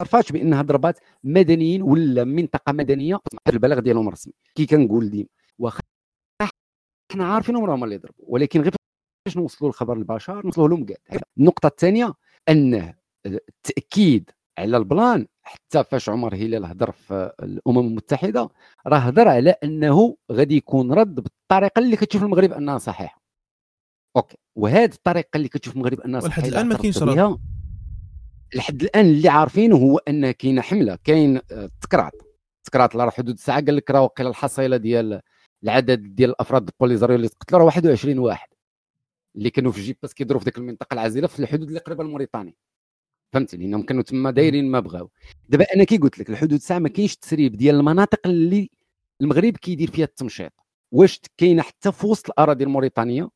[0.00, 5.28] اعترفاتش بانها ضربات مدنيين ولا منطقة مدنية البلاغ ديالهم الرسمي كي كنقول ديما
[5.58, 5.80] واخا
[7.12, 8.74] حنا عارفينهم راهم اللي ضربوا ولكن غير
[9.26, 10.96] باش نوصلوا الخبر للبشر نوصلوا لهم كاع
[11.38, 12.14] النقطة الثانية
[12.48, 12.94] أنه
[13.26, 18.48] التأكيد على البلان حتى فاش عمر هلال هضر في الأمم المتحدة
[18.86, 23.22] راه هضر على أنه غادي يكون رد بالطريقة اللي كتشوف المغرب أنها صحيحة.
[24.16, 24.36] OK.
[24.56, 27.38] وهذه الطريقة اللي كتشوف المغرب أنها صحيحة الآن ما اعترفت كاينش رد.
[28.54, 32.12] لحد الآن اللي عارفينه هو أن كاينة حملة كاين آه، تكرعط
[32.64, 35.20] تكرات راه حدود الساعة قال لك راه وقيلا الحصيلة ديال
[35.64, 38.48] العدد ديال الأفراد البوليزاريو اللي تقتلوا راه 21 واحد.
[39.36, 42.54] اللي كانوا في جيب بس كيضروا في ديك المنطقة العازلة في الحدود اللي قريبة لموريتانيا.
[43.32, 45.10] فهمتي لانهم كانوا تما دايرين ما بغاو.
[45.48, 48.70] دابا أنا كي قلت لك الحدود الساعة ما كاينش تسريب ديال المناطق اللي
[49.20, 50.52] المغرب كيدير فيها التمشيط.
[50.92, 53.28] واش كاينة حتى في وسط الأراضي الموريتانية؟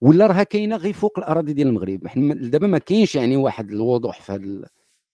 [0.00, 2.06] ولا راها كاينة غير فوق الاراضي ديال المغرب.
[2.06, 4.68] حنا دابا ما كاينش يعني واحد الوضوح في هذا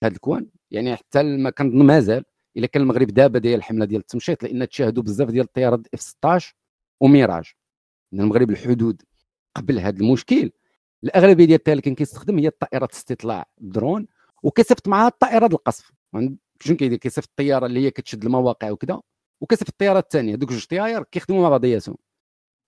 [0.05, 0.47] هذا الكوان.
[0.71, 2.25] يعني حتى ما كنظن مازال
[2.57, 6.55] الا كان المغرب دابا داير الحملة ديال التمشيط لأن تشاهدوا بزاف ديال الطيارات اف 16
[7.01, 7.53] وميراج.
[8.15, 9.03] إن المغرب الحدود
[9.57, 10.51] قبل هذا المشكل
[11.05, 14.07] الاغلبية ديال اللي كان كيستخدم هي الطائرات استطلاع بدرون
[14.43, 15.93] وكيصيفط معها الطائرات القصف.
[16.61, 19.01] شنو كيدير؟ كيصيفط الطيارة اللي هي كتشد المواقع وكذا
[19.41, 21.97] وكيصيفط الطيارات الثانية دوك جوج طيار كيخدموا مع بعضياتهم.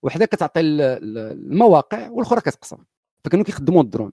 [0.03, 2.79] وحده كتعطي المواقع والأخرى كتقصف
[3.25, 4.11] فكانوا كيخدموا الدرون.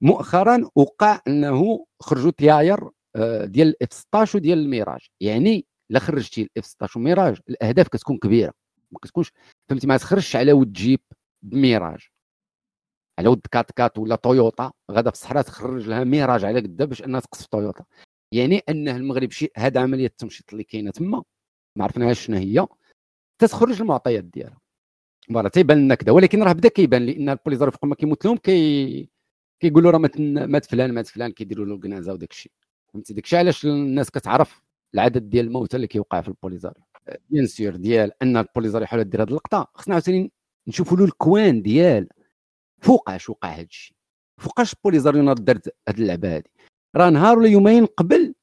[0.00, 5.00] مؤخرا وقع أنه خرجوا طياير آه، ديال ال F 16 وديال الميراج.
[5.20, 8.52] يعني الا خرجتي ال F 16 وميراج الأهداف كتكون كبيرة.
[8.90, 9.32] ما كتكونش
[9.68, 11.00] فهمتي؟ ما تخرجش على ود جيب
[11.42, 12.08] بميراج.
[13.18, 17.02] على ود كات كات ولا تويوتا غادا في الصحراء تخرج لها ميراج على قدا باش
[17.02, 17.84] أنها تقصف تويوتا.
[18.32, 21.24] يعني انه المغرب شي هاد عملية التمشيط اللي كاينة تما
[21.78, 22.66] ما عرفناهاش شنو هي
[23.40, 24.60] تتخرج المعطيات ديالها.
[25.30, 29.08] voilà تيبان لنا كذا ولكن راه بدا كيبان لأن البوليزار فوق ما كيموت لهم كي
[29.60, 32.52] كيقولوا راه مات فلان مات فلان كيديروا له الكنازه وداك الشيء.
[32.92, 34.62] فهمتي؟ داك الشيء علاش الناس كتعرف
[34.94, 36.74] العدد ديال الموتى اللي كيوقع في البوليزار
[37.30, 40.32] bien sûr ديال إن البوليزار يحاول دير هذه اللقطة خصنا عاوتاني
[40.68, 42.08] نشوفوا له الكوان ديال
[42.82, 43.96] فوقاش وقع هذا الشيء.
[44.38, 46.44] فوقاش البوليزاريون دارت هذه اللعبة هذه
[46.96, 48.34] راه نهار ولا يومين قبل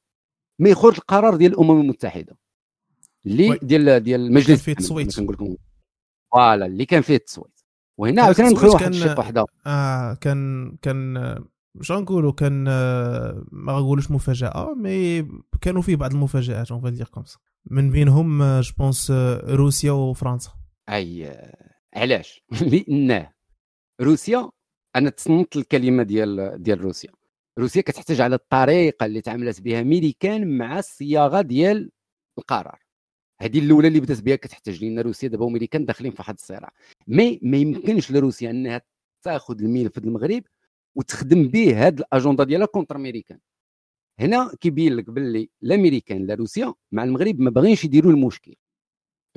[0.58, 2.36] ما يخرج القرار ديال الأمم المتحدة
[3.26, 5.56] اللي ديال ديال المجلس التصويت كنقول لكم
[6.32, 7.60] voilà اللي كان فيه التصويت.
[7.98, 11.14] وهنا عاوتاني ندخلوا واحد الشيء وحده آه كان كان
[11.74, 12.64] مش غنقولوا كان
[13.52, 15.28] ما غنقولوش مفاجأة mais
[15.60, 17.24] كانوا فيه بعض المفاجآت on va dire comme
[17.70, 19.10] من بينهم je pense
[19.44, 20.50] روسيا وفرنسا.
[20.88, 21.36] أي
[21.94, 23.32] علاش؟ لأنه
[24.00, 24.50] روسيا
[24.96, 27.10] أنا تصنت الكلمة ديال ديال روسيا.
[27.58, 31.90] روسيا كتحتاج على الطريقة اللي تعاملت بها ميريكان مع الصياغة ديال
[32.38, 32.78] القرار.
[33.40, 35.28] هذه الأولى اللي بدات بها كتحتاج لأن روسيا.
[35.28, 36.72] دابا وامريكان داخلين في واحد الصراع
[37.06, 38.82] mais ما يمكنش لروسيا إنها
[39.22, 40.42] تاخذ الملف المغرب
[40.94, 43.38] وتخدم به هاد الأجندة ديالها contre امريكان
[44.20, 48.54] هنا كيبين لك باللي الأمريكان لا روسيا مع المغرب ما باغينش يديروا المشكل.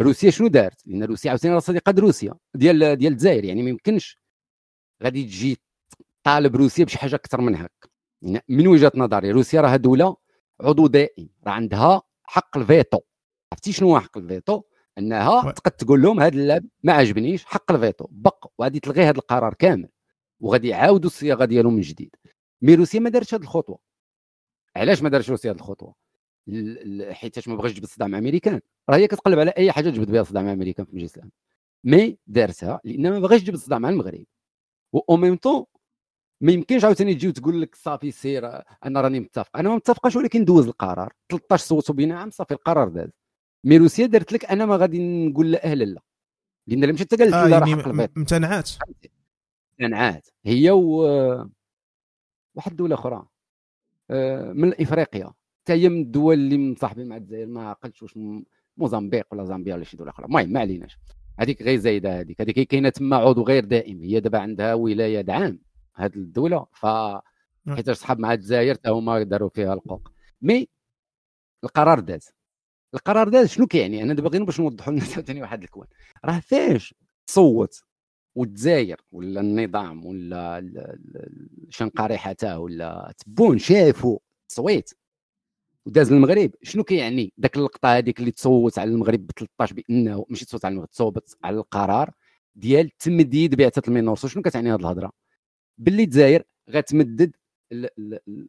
[0.02, 3.46] روسيا شنو دارت؟ لأن روسيا عاوتاني راه صديقة روسيا ديال ديال الجزائر.
[3.46, 4.18] يعني ما يمكنش.
[5.04, 5.58] غادي تجي
[6.24, 7.68] طالب روسيا بشي حاجة أكثر من
[8.22, 10.16] يعني من وجهة نظري روسيا راه دولة
[10.62, 11.30] عضو دائم.
[11.48, 13.00] راه عندها حق الفيتو.
[13.52, 14.62] عرفتي شنو هو حق الفيتو؟
[14.98, 19.54] انها تقد تقول لهم هذا اللعب ما عجبنيش حق الفيتو بق وغادي تلغي هذا القرار
[19.54, 19.90] كامل
[20.40, 22.16] وغادي يعاودوا الصياغة ديالهم من جديد.
[22.62, 23.80] mais روسيا ما دارتش هذه الخطوة.
[24.76, 25.96] علاش ما دارتش روسيا هذه الخطوة؟
[27.12, 28.62] حيت ما بغاش تجبد صدام مع أمريكان.
[28.90, 31.32] راه هي كتقلب على أي حاجة تجبد بها صدام مع أمريكان في مجلس الأمن.
[31.84, 34.26] mais دارتها لأن ما بغاش تجبد صدام مع المغرب.
[34.94, 35.66] و même temps
[36.42, 39.58] ما يمكنش عاوتاني تجي وتقول لك صافي سير أنا راني متفق.
[39.58, 41.14] أنا ما متفقاش ولكن دوز القرار.
[41.30, 43.10] 13 صوتوا بنعم صافي القرار داز.
[43.64, 46.02] mais روسيا دارت لك أنا ما غادي نقول لا أهلا لا.
[46.68, 48.18] لأن لما مشات قالت آه لا يعني راه البيت.
[48.18, 48.70] امتنعات.
[49.72, 50.28] امتنعات.
[50.46, 51.02] هي و
[52.56, 53.28] واحد الدولة أخرى.
[54.10, 55.34] آه، من إفريقيا.
[55.62, 58.20] حتى هي من الدول اللي مصاحبين مع الجزائر ما عقلتش واش
[58.78, 60.26] موزمبيق ولا زامبيا ولا شي دولة أخرى.
[60.26, 60.98] المهم ما عليناش.
[61.40, 62.42] هذيك غير زايدة هذيك.
[62.42, 64.02] هذيك كاينة تما عضو غير دائم.
[64.02, 65.60] هي دابا عندها ولاية عام
[65.96, 66.66] هذه الدولة.
[66.74, 66.86] ف
[67.70, 70.12] حيت صحاب مع الجزائر حتى هما داروا فيها القوق.
[70.42, 70.70] مي
[71.64, 72.30] القرار داز.
[72.94, 75.88] القرار داز شنو كيعني؟ أنا دابا غير باش نوضحوا للناس ثاني واحد الكوان.
[76.26, 76.96] راه فاش
[77.28, 77.84] تصوت
[78.36, 80.72] والجزائر ولا النظام ولا
[81.70, 84.94] شنقاري حتى ولا تبون شافوا التصويت
[85.86, 90.46] وداز المغرب شنو كيعني ذاك اللقطة هذيك اللي تصوت على المغرب ب 13 بأنه ماشي
[90.46, 92.12] تصوت على المغرب تصوت على القرار
[92.56, 95.12] ديال تمديد بعثه المينورسو شنو كتعني هذه الهضرة؟
[95.78, 97.36] باللي الجزائر غتمدد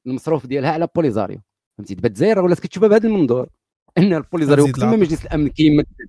[0.06, 1.40] المصروف ديالها على بوليزاريو.
[1.78, 3.48] فهمتي؟ دابا الجزائر ولات كتشوفها بهذا المنظور.
[3.98, 6.08] إن البوليزاريو وقت ما مجلس الأمن كيمدد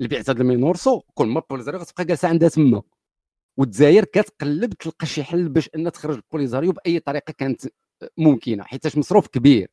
[0.00, 2.82] البعثة المينورسو كل ما البوليزاريو غتبقى جالسة عندها تما.
[3.56, 7.66] والجزائر كتقلب تلقى شي حل باش إن تخرج البوليزاريو بأي طريقة كانت
[8.16, 9.70] ممكنة حيت مصروف كبير.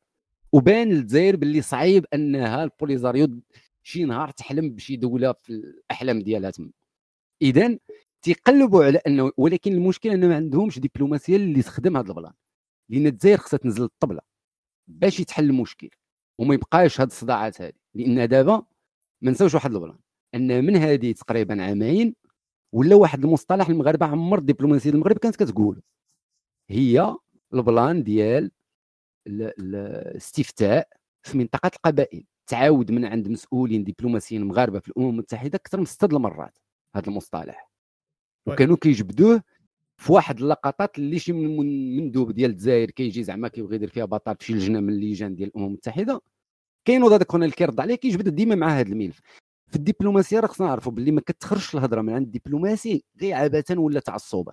[0.52, 3.40] وبان للجزائر باللي صعيب أنها البوليزاريو
[3.82, 6.70] شي نهار تحلم بشي دولة في الأحلام ديالها تما.
[7.42, 7.78] اذا
[8.22, 12.32] تيقلبوا على أنه ولكن المشكل إنه ما عندهمش دبلوماسية اللي تخدم هذا ال plan.
[12.88, 14.20] لأن الجزائر خصها تنزل الطبلة
[14.88, 15.90] باش يتحل المشكل.
[16.40, 18.62] وما يبقاش هاد الصداعات هذه لأن دابا
[19.20, 19.98] ما نساوش واحد ال plan
[20.34, 22.14] أن من هذه تقريبا عامين
[22.72, 25.82] ولا واحد المصطلح المغاربة عمر الدبلوماسيه المغرب كانت كتقول.
[26.70, 27.16] هي
[27.54, 28.50] ال plan ديال
[29.26, 30.88] الاستفتاء
[31.22, 32.24] في منطقة القبائل.
[32.46, 36.58] تعاود من عند مسؤولين دبلوماسيين مغاربه في الأمم المتحدة أكثر من ست المرات
[36.94, 37.70] هذا المصطلح.
[38.46, 39.42] وكانوا كيجبدوه
[39.96, 41.56] في واحد اللقطات اللي شي من
[41.96, 45.48] مندوب ديال الجزائر كيجي زعما كيبغي يدير فيها بطل في شي لجنة من اللجان ديال
[45.48, 46.20] الأمم المتحدة.
[46.84, 49.20] كاين هذاك اللي كيرد عليه كيجبد ديما مع هذا الملف.
[49.68, 54.00] في الدبلوماسية راه خصنا نعرفوا باللي ما كتخرجش الهضرة من عند الدبلوماسي غير عبثا ولا
[54.00, 54.52] تعصبا.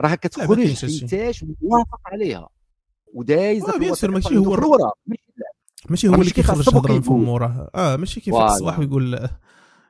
[0.00, 2.48] راه كتخرج حيتاش موافق عليها.
[3.14, 4.92] ودايزه bien sûr ماشي هو الرورة
[5.90, 9.28] ماشي هو اللي كيخرج الهضرة من فم وراه آه ماشي كيفيق الصباح ويقول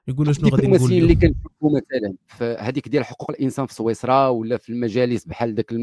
[0.08, 4.56] يقول شنو غادي نقول اللي كنشوفوا مثلا في هذيك ديال حقوق الإنسان في سويسرا ولا
[4.56, 5.74] في المجالس بحال داك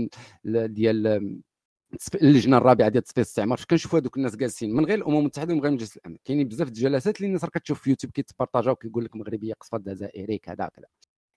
[0.45, 1.41] ديال
[2.15, 5.71] اللجنة الرابعة ديال تصفية الاستعمار كنشوفوا هذوك الناس جالسين من غير الأمم المتحدة ومن غير
[5.71, 6.17] مجلس الأمن.
[6.25, 10.37] كاينين بزاف الجلسات اللي الناس راه كتشوف في يوتيوب كيتبارطاجاو كيقول لك مغربية قصفه جزائري
[10.37, 10.85] كذا كذا.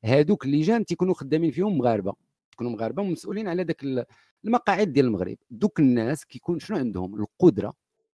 [0.05, 2.15] هذوك اللجان تيكونوا خدامين فيهم مغاربة
[2.53, 4.07] تكونوا مغاربة ومسؤولين على ذاك
[4.45, 5.37] المقاعد ديال المغرب.
[5.51, 7.75] دوك الناس كيكون شنو عندهم؟ القدرة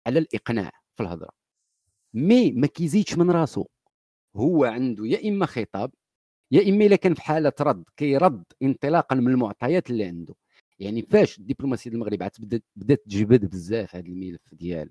[0.08, 1.30] على الإقناع في الهضرة.
[2.14, 3.66] مي ما كيزيدش من راسو.
[4.36, 5.92] هو عنده يا إما خطاب
[6.52, 10.36] يا إما إلا كان في حالة رد كيرد انطلاقا من المعطيات اللي عنده.
[10.84, 14.90] يعني فاش الدبلوماسية المغرب بدات بدات تجبد بزاف هذا الملف ديال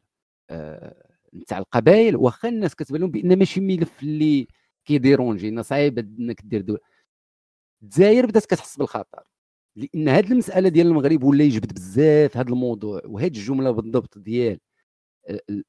[0.51, 4.47] آه نتاع القبائل واخا الناس كتبان لهم بأن ماشي ملف اللي
[4.85, 6.81] كيديرونجي صعيب إنك دير دوله
[7.83, 9.23] الجزائر بدات كتحس بالخطر
[9.77, 14.59] لأن هذه المسألة ديال المغرب ولا يجبد بزاف هذا الموضوع وهذه الجملة بالضبط ديال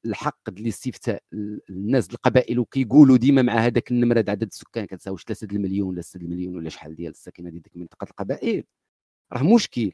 [0.06, 1.22] الحق ديال الاستفتاء
[1.70, 6.56] الناس القبائل وكيقولوا ديما مع هذاك النمرة عدد السكان كتساويش 3 المليون ولا 6 المليون
[6.56, 8.64] ولا شحال ديال الساكنه ديال ديك منطقة القبائل.
[9.32, 9.92] راه مشكل.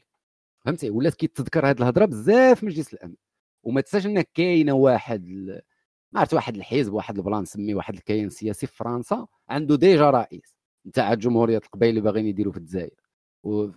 [0.65, 3.15] فهمتي؟ ولات كيتذكر هذه الهضرة بزاف في مجلس الأمن.
[3.63, 5.25] وما تنساش ان كاينة واحد
[6.11, 10.09] ما عرفت واحد الحزب واحد ال plan نسميه واحد الكيان سياسي في فرنسا عنده déjà
[10.09, 10.55] رئيس
[10.87, 12.99] نتاع جمهورية القبائل اللي باغيين يديروا في الجزائر.
[13.43, 13.67] و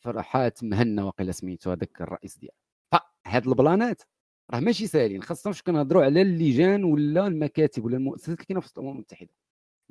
[0.00, 2.56] فرحات مهني وقيل سميتو هذاك الرئيس ديالها
[2.92, 4.02] فهاد البلانات
[4.50, 5.22] راه ماشي ساهلين.
[5.22, 9.30] خاصة فاش كنهضروا على اللجان ولا المكاتب ولا المؤسسات اللي كاينة في الأمم المتحدة.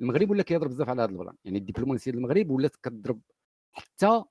[0.00, 1.34] المغرب ولا كيهضر بزاف على هذا ال plan.
[1.44, 3.20] يعني الدبلوماسية المغرب ولات كتضرب
[3.72, 4.24] حتى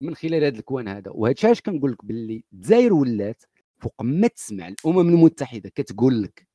[0.00, 1.10] من خلال هذا ال coin هذا.
[1.10, 3.42] وهذا الشيء علاش كنقول لك باللي الجزائر ولات
[3.78, 6.48] فوق ما تسمع الأمم المتحدة كتقول لك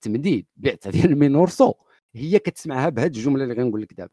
[0.00, 1.74] تمديد بعثه ديال المينورسو
[2.14, 4.12] هي كتسمعها بهذه الجملة اللي غنقول لك دابا.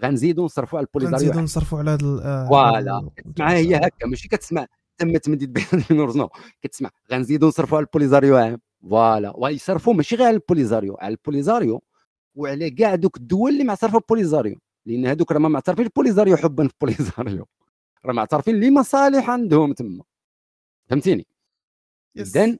[0.00, 3.10] غنزيدوا نصرفوا على البوليزاريو غنزيدوا نصرفوا على هذا آه voilà.
[3.16, 4.66] كتسمعها هي هكا ماشي كتسمع
[4.98, 6.28] تم تمديد بين المينورسو
[6.62, 8.60] كتسمع غنزيدوا نصرفوا على البوليزاريو عام.
[8.90, 9.32] voilà.
[9.36, 11.82] ويصرفوا ماشي غير على البوليزاريو على البوليزاريو
[12.34, 16.72] وعلى كاع دوك الدول اللي معترفه بالبوليزاريو لأن هذوك راه ما معترفين البوليزاريو حبا في
[16.74, 17.46] البوليزاريو.
[18.04, 20.04] راه معترفين لي مصالح عندهم تما.
[20.90, 21.26] فهمتيني؟
[22.16, 22.58] اذا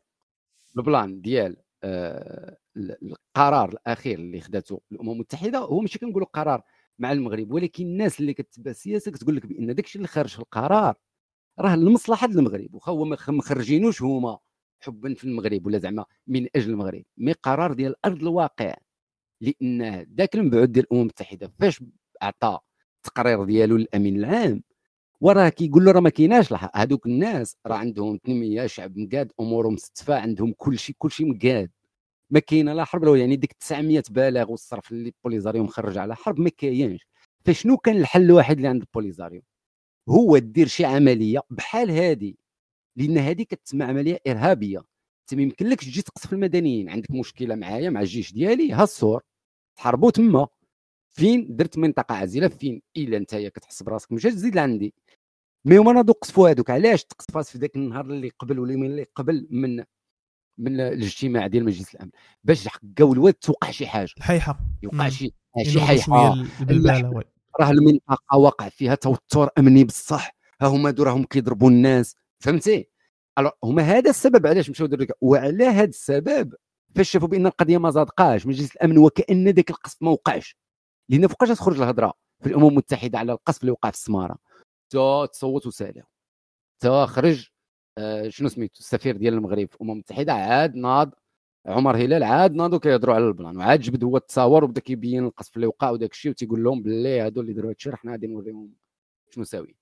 [0.76, 6.62] البلان ديال آه القرار الأخير اللي خداته الأمم المتحدة هو ماشي كنقولوا قرار
[6.98, 10.94] مع المغرب ولكن الناس اللي كتبع السياسة كتقول لك بأن داكشي اللي خرج في القرار
[11.59, 14.38] راه لمصلحة المغرب واخا هو ما مخرجينوش هما
[14.81, 18.74] حبا في المغرب ولا زعما من أجل المغرب مي قرار ديال أرض الواقع.
[19.40, 21.85] لأن ذاك المبعوث ديال الأمم المتحدة فاش
[22.22, 22.59] اعطى
[22.96, 24.62] التقرير ديالو للأمين العام
[25.23, 30.13] وراه كيقول له راه ما كايناش هذوك الناس راه عندهم تنميه شعب مقاد أمورهم مستفى
[30.15, 31.71] عندهم كل شيء كل شيء مقاد.
[32.31, 36.51] ما كاينة لا حرب يعني ديك 900 بالغ والصرف اللي بوليزاريو مخرج على حرب ما
[36.51, 37.07] كاينش.
[37.45, 39.43] فشنو كان الحل الوحيد اللي عند بوليزاريو
[40.09, 42.35] هو دير شي عملية بحال هذه
[42.97, 44.79] لأن هذه كتسمى عملية إرهابية.
[44.79, 46.91] انت ما يمكنلكش تجي تقصف المدنيين.
[46.91, 49.23] عندك مشكلة معايا مع الجيش ديالي ها الصور
[49.77, 50.49] تحاربوا تما.
[51.21, 54.95] فين درت منطقة عازلة فين؟ إلا انت كتحس براسك مش تزيد لعندي.
[55.64, 59.47] mais هما ناضوا قصفوا هذوك علاش تقصفات في ذاك النهار اللي قبل ولا اللي قبل
[59.51, 59.85] من
[60.59, 62.11] من الاجتماع ديال مجلس الأمن؟
[62.45, 64.11] باش حكاو الواد توقع شي حاجة.
[64.17, 64.61] الحيحة.
[64.83, 66.45] يوقع شي شي حيحة.
[67.61, 70.37] راه المنطقة واقع فيها توتر أمني بصح.
[70.61, 72.89] ها هما دو راهم كيضربوا الناس فهمتي؟
[73.38, 76.55] alors هما هذا السبب علاش مشاو داروا وعلى هذا السبب
[76.97, 80.57] فاش شافوا بأن القضية ما صادقاش مجلس الأمن وكأن ذاك القصف ما وقعش.
[81.11, 84.38] لأن فوقاش تخرج الهضرة في الأمم المتحدة على القصف اللي وقع في السمارة.
[84.90, 86.03] تا تصوت وسالوا
[86.81, 87.49] تا خرج
[87.99, 91.14] آه شنو سميتو؟ السفير ديال المغرب في الامم المتحده عاد ناض
[91.66, 93.57] عمر هلال عاد ناضوا كيهضروا على ال plan.
[93.57, 97.41] وعاد جبد هو التصاور وبدا كيبين القصف اللي وقع وداك الشيء وتيقول لهم باللي هادو
[97.41, 98.74] اللي داروا هادشي راه حنا غادي نوريهم
[99.30, 99.76] شنو ساوي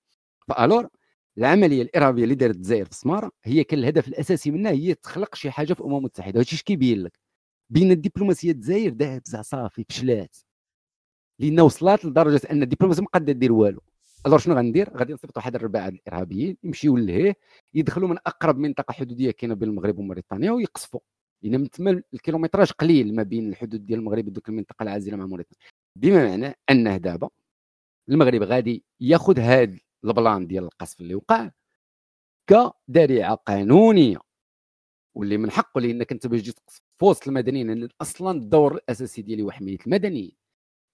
[0.47, 0.89] فالور
[1.37, 5.51] العملية الإرهابية اللي دارت الجزائر في السمارة هي كان الهدف الأساسي منها هي تخلق شي
[5.51, 7.19] حاجة في الامم المتحده هادشي اش كيبين لك.
[7.69, 10.37] بين الدبلوماسية الجزائر دابزه صافي فشلات.
[11.39, 13.81] لأن وصلت لدرجة أن الدبلوماسيه ما قادره دير والو.
[14.25, 17.35] ألور شنو غندير؟ غادي نصيفط واحد الرباعة الإرهابيين يمشيو لهيه
[17.73, 20.99] يدخلوا من أقرب منطقة حدودية كاينة بين المغرب وموريتانيا ويقصفوا
[21.43, 25.59] لأن من تما الكيلومتراج قليل ما بين الحدود ديال المغرب وديك المنطقة العازلة مع موريتانيا.
[25.95, 27.29] بما معنى أنه دابا
[28.09, 31.51] المغرب غادي ياخذ هذا البلان ديال القصف اللي وقع
[32.47, 34.17] كذريعه قانونية.
[35.15, 39.21] واللي من حقه لأنك أنت باش تجي تقصف في وسط المدنيين لأن أصلا الدور الأساسي
[39.21, 40.38] ديالي هو حماية المدنيين.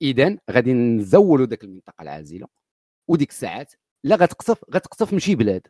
[0.01, 2.47] اذا غادي نزولوا ذاك المنطقة العازلة
[3.07, 3.73] وديك الساعات
[4.03, 5.67] لا غتقصف غتقصف من شي بلاد.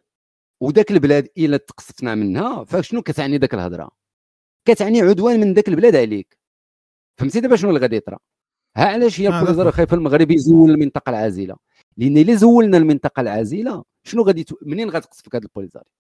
[0.62, 3.92] وذاك البلاد إلا تقصفنا منها فشنو كتعني ذاك الهضرة؟
[4.68, 6.38] كتعني عدوان من ذاك البلاد عليك.
[7.20, 8.20] فهمتي دابا شنو اللي غادي يطرا؟
[8.78, 9.72] ها علاش هي آه، البوليزاريو.
[9.72, 11.56] خايفه المغرب يزول المنطقة العازلة؟
[11.98, 14.46] لأن إلا زولنا المنطقة العازلة شنو غادي.
[14.62, 15.92] منين غتقصفك هذا البوليزاريو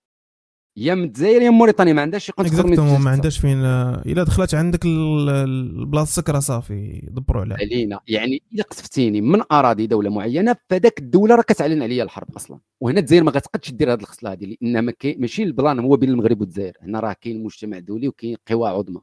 [0.77, 4.23] يا من الجزائر يا من موريتانيا ما عندهاش شي قنت exactement ما عندهاش فين إلا
[4.23, 7.57] دخلت عندك ال- ال- البلاصة سكره صافي دبروا عليها.
[7.57, 7.99] علينا.
[8.07, 12.59] يعني إلا قصفتيني من أراضي دولة معينة فذاك الدولة راه كتعلن عليا الحرب أصلا.
[12.81, 16.41] وهنا الجزائر ما غتقدش دير هذه الخصله هذه لأن ماشي ال plan هو بين المغرب
[16.41, 16.73] والجزائر.
[16.81, 19.01] هنا راه كاين مجتمع دولي وكاين قوى عظمى.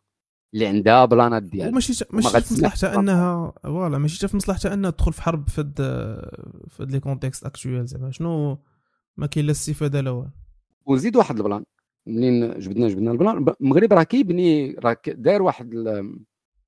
[0.55, 1.69] اللي عندها بلانات ديالها.
[1.69, 3.01] وماشي ماشي في مصلحتها.
[3.01, 5.75] انها voilà ماشي في مصلحتها إنها تدخل في حرب في هاد
[6.69, 8.11] في le contexte actuel زعما.
[8.11, 8.59] شنو؟
[9.17, 10.31] ما كاين لا استفادة لا والو.
[10.87, 11.65] ونزيد واحد ال plan.
[12.07, 16.19] منين جبدنا جبدنا ال plan؟ المغرب راه كيبني راه داير واحد ال-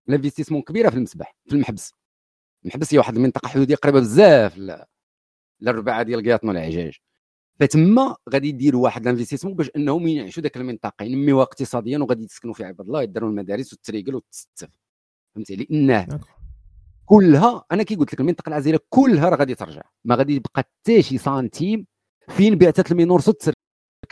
[0.08, 1.92] ال investissement كبيره في المسبح في المحبس.
[2.64, 4.84] المحبس هي واحد المنطقة حدودية قريبة بزاف ل-
[5.60, 6.96] للرباعه ديال قياطنا والعجاج
[7.60, 12.54] فتما غادي يديروا واحد ال investissement باش إنهم ينعشوا ذاك المنطقة ينميوها اقتصاديا وغادي يسكنوا
[12.54, 14.68] فيها عباد الله يديروا المدارس والتريقل والتستف.
[15.34, 16.28] فهمتي لأنه d'accord.
[17.06, 19.82] كلها أنا كي قلت لك المنطقة العازله كلها راه غادي ترجع.
[20.04, 21.86] ما غادي يبقى حتى شي سنتيم
[22.28, 23.32] فين بعثه المينورسو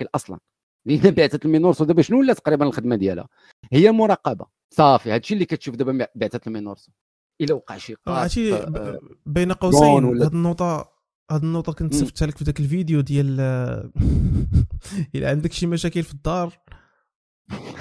[0.03, 0.39] تسركل أصلا.
[0.87, 3.29] لأن بعثة المينورسو دابا شنو ولا تقريبا الخدمة ديالها.
[3.73, 6.93] هي المراقبه صافي هادشي اللي كتشوف دابا بعثة المينورسو
[7.41, 10.93] إلا وقع شي آه، عرفتي آه، بين قوسين ولا- هاد النقطة
[11.31, 12.01] هاد النقطة كنت مم.
[12.01, 13.41] صفتها لك في ذاك الفيديو ديال
[15.15, 16.59] إلا عندك شي مشاكل في الدار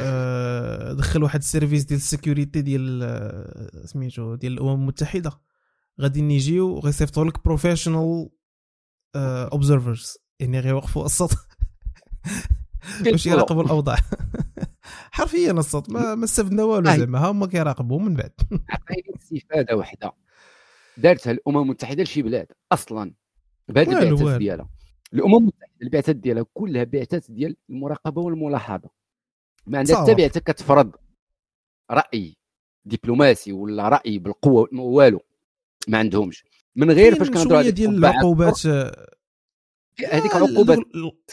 [0.01, 5.31] آه، دخل واحد ال service ديال ال sécurité ديال آه، سميتو ديال الأمم المتحدة.
[6.01, 8.29] غادي يجيو غيصيفطوا لك professional
[9.15, 11.33] observers يعني غيوقفوا الصوت
[13.01, 13.97] باش يراقبوا الأوضاع؟
[15.11, 16.97] حرفيا الصوت ما ما استفدنا والو آه.
[16.97, 18.31] زعما ها هما كيراقبوا من بعد.
[18.69, 20.11] عطيني استفادة وحده
[20.97, 23.13] دارتها الأمم المتحدة لشي بلاد أصلا.
[23.69, 24.39] بهذه البعثات.
[24.39, 24.69] ديالها.
[25.13, 28.89] الأمم المتحدة البعثات ديالها كلها بعثات ديال المراقبة والملاحظة.
[29.67, 30.15] ما عندها حتى.
[30.15, 30.91] بعثه كتفرض
[31.91, 32.37] رأي
[32.85, 35.21] دبلوماسي ولا رأي بالقوة والو.
[35.87, 36.45] ما عندهمش.
[36.75, 38.61] من غير فاش كنهضروا على ديال العقوبات
[39.99, 40.79] هذيك آه، العقوبات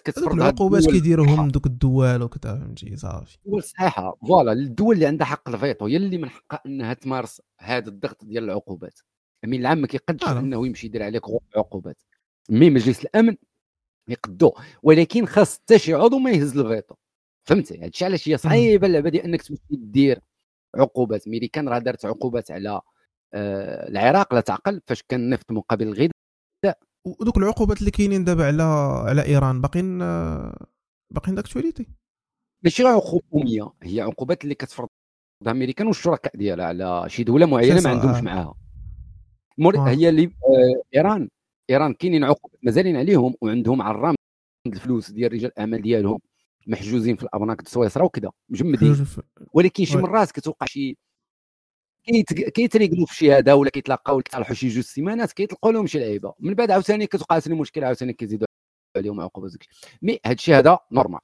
[0.04, 3.38] كتفرضها العقوبات كيديروهم دوك الدول وكذا فهمتي؟ صافي.
[3.46, 4.18] الدول صحيحة.
[4.28, 8.44] voilà الدول اللي عندها حق الفيتو هي اللي من حقها إنها تمارس هذا الضغط ديال
[8.44, 9.00] العقوبات.
[9.44, 10.38] الامين العام ما كيقدش آه.
[10.38, 11.22] إنه يمشي يدير عليك
[11.56, 12.02] عقوبات
[12.50, 13.36] mais مجلس الأمن
[14.08, 14.52] يقدو
[14.82, 16.94] ولكن خاص حتى شي عضو ما يهز الفيتو
[17.44, 20.20] فهمتي؟ هادشي علاش هي صعيبة اللعبه ديال أنك تمشي دير
[20.74, 21.28] عقوبات.
[21.28, 22.80] ميريكان راه دارت عقوبات على
[23.34, 26.78] آه العراق لا تعقل فاش كان النفط مقابل الغذاء
[27.20, 28.62] ودوك العقوبات اللي كاينين دابا على
[29.06, 29.98] على إيران باقيين
[31.10, 31.86] باقيين d'actualité
[32.64, 34.90] ماشي غير حكوميه هي عقوبات اللي كتفرضها
[35.46, 38.20] امريكان والشركاء ديالها على شي دولة معينة ما عندهمش آه.
[38.20, 38.54] معاها
[39.58, 39.78] مور...
[39.78, 39.88] آه.
[39.88, 41.28] هي اللي آه إيران
[41.70, 44.14] إيران كاينين عقوبات مازالين عليهم وعندهم عرام
[44.66, 46.18] الفلوس ديال رجال الأعمال ديالهم
[46.66, 49.06] محجوزين في الأبناك د سويسرا وكذا مجمدين
[49.52, 49.98] ولكن شي.
[49.98, 50.96] مرات كتوقع شي
[52.08, 55.98] كيت- كيتريقلوا في شي هذا ولا كيتلاقاو ولا كيتصالحوا شي جوج سيمانات كيطلقوا لهم شي
[55.98, 56.34] لعيبة.
[56.40, 58.46] من بعد عاوتاني كتوقع عاوتاني مشكله عاوتاني كيزيدوا
[58.96, 59.68] عليهم عقوبات داكشي
[60.02, 61.20] mais هادشي هذا normal.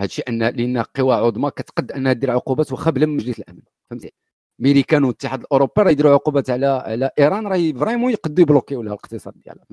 [0.00, 3.62] هادشي ان لأن قوى عظمى كتقد أنها دير عقوبات واخا بلا مجلس الأمن.
[3.90, 4.12] فهمتي؟
[4.60, 9.34] امريكان والاتحاد الأوروبي راه يديروا عقوبات على على إيران راه vraiment يقدروا يbloquيو لها الاقتصاد
[9.40, 9.66] ديالها؟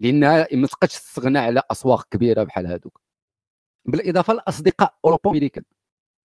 [0.00, 3.00] لأنها ما تبقاش تستغنى على أسواق كبيرة بحال هذوك
[3.84, 5.64] بالإضافة لأصدقاء أوروبا وامريكان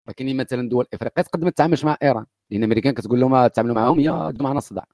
[0.08, 2.26] راه كاينين مثلا دول افريقيا تقدر ما تتعاملش مع إيران.
[2.50, 4.86] لأن الأمريكان كتقول لهم تعاملوا معاهم يا دوا معنا الصداع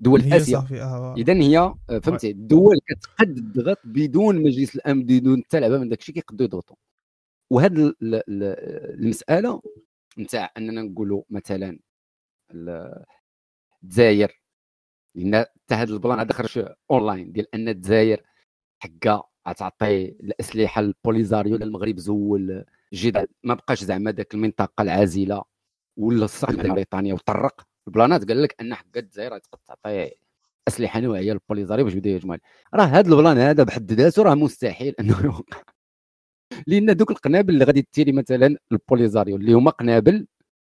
[0.00, 0.58] دول هي آسيا.
[0.60, 1.14] صافي آه.
[1.18, 6.00] اذا هي آه، فهمتي؟ الدول كتقد الضغط بدون مجلس الأمن بدون حتى لعبه من داك
[6.00, 6.76] الشيء كيقدروا يضغطوا.
[7.50, 9.62] وهاد ال- ال- ال- المسألة
[10.18, 11.78] نتاع أننا نقولوا مثلا
[12.54, 13.04] ال-
[13.84, 14.40] الجزائر
[15.14, 18.22] لأن حتى هذا ال plan هذا خرج en ligne ديال أن الجزائر
[18.78, 25.42] حقا غتعطي الأسلحة للبوليزاريو للمغرب زول جد ما بقاش زعما ذاك المنطقة العازلة.
[25.96, 28.28] ولا الصح ديال بريطانيا وطرق ال plans ات.
[28.28, 30.10] قال لك أن حقا الجزائر غتقد تعطي
[30.68, 32.42] أسلحة نوعية للبوليزاريو باش بداو يهجموا عليه.
[32.74, 35.62] راه هذا ال plan هذا بحد ذاته راه مستحيل أنه يوقع.
[36.66, 40.26] لأن دوك القنابل اللي غادي tirer مثلا البوليزاريو اللي هما قنابل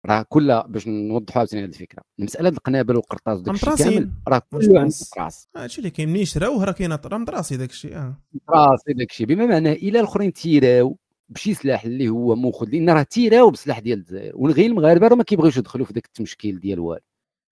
[0.05, 2.03] راه كلها باش نوضحوا عاوتاني هذه الفكرة.
[2.19, 3.75] المساله القنابل والقرطاس وداك الشيء.
[3.75, 7.57] كامل راه كله عند تبانس؟ راس هادشي اللي كاين منين يشراوه راه كاين راه مدراسي
[7.57, 8.21] داك الشيء آه.
[8.49, 9.27] راسي داك الشيء.
[9.27, 10.97] بما معناه إلى الأخرين تيراو
[11.29, 14.31] بشي سلاح اللي هو مخذ لأن راه تيراو بسلاح ديال الجزائر.
[14.35, 17.01] وغير المغاربة راه ما كيبغيوش يدخلوا في ذاك التمشكيل ديال والو.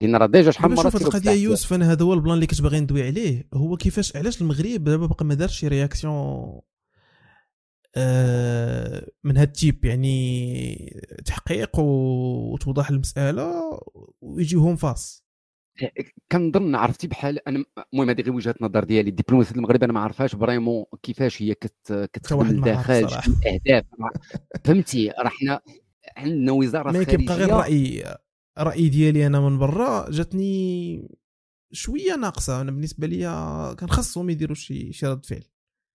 [0.02, 2.62] لأن راه ديجا شحال دابا مرة شوف القضية يوسف أنا هذا هو البلان اللي كنت
[2.62, 3.48] باغي ندوي عليه.
[3.54, 6.60] هو كيفاش علاش المغرب دابا باقي ما دارش شي رياكسيون
[7.96, 13.80] آه، من هاد ال type؟ يعني تحقيق وتوضح المسألة
[14.20, 15.23] ويجيوهم فاس
[16.32, 19.10] كنظن عرفتي بحال أنا المهم هذه غير وجهة نظر ديالي.
[19.10, 23.84] الدبلوماسية المغرب أنا ما عرفهاش vraiment كيفاش هي كت كتخدم داخل الأهداف.
[24.64, 25.60] فهمتي راه حنا
[26.16, 28.04] عندنا وزارة ما كيبقى غير راي
[28.58, 31.08] الرأي ديالي أنا من برا جاتني
[31.72, 32.60] شوية ناقصة.
[32.60, 33.22] أنا بالنسبة لي
[33.78, 35.44] كان خاصهم يديروا شي شي رد فعل.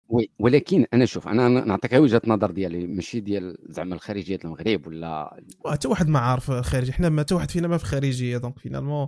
[0.10, 5.42] oui ولكن أنا شوف أنا نعطيك وجهة نظر ديالي ماشي ديال زعما الخارجية المغرب ولا
[5.66, 9.08] حتى واحد ما عارف الخارجيه حنا ما حتى واحد فينا ما في خارجية donc finalement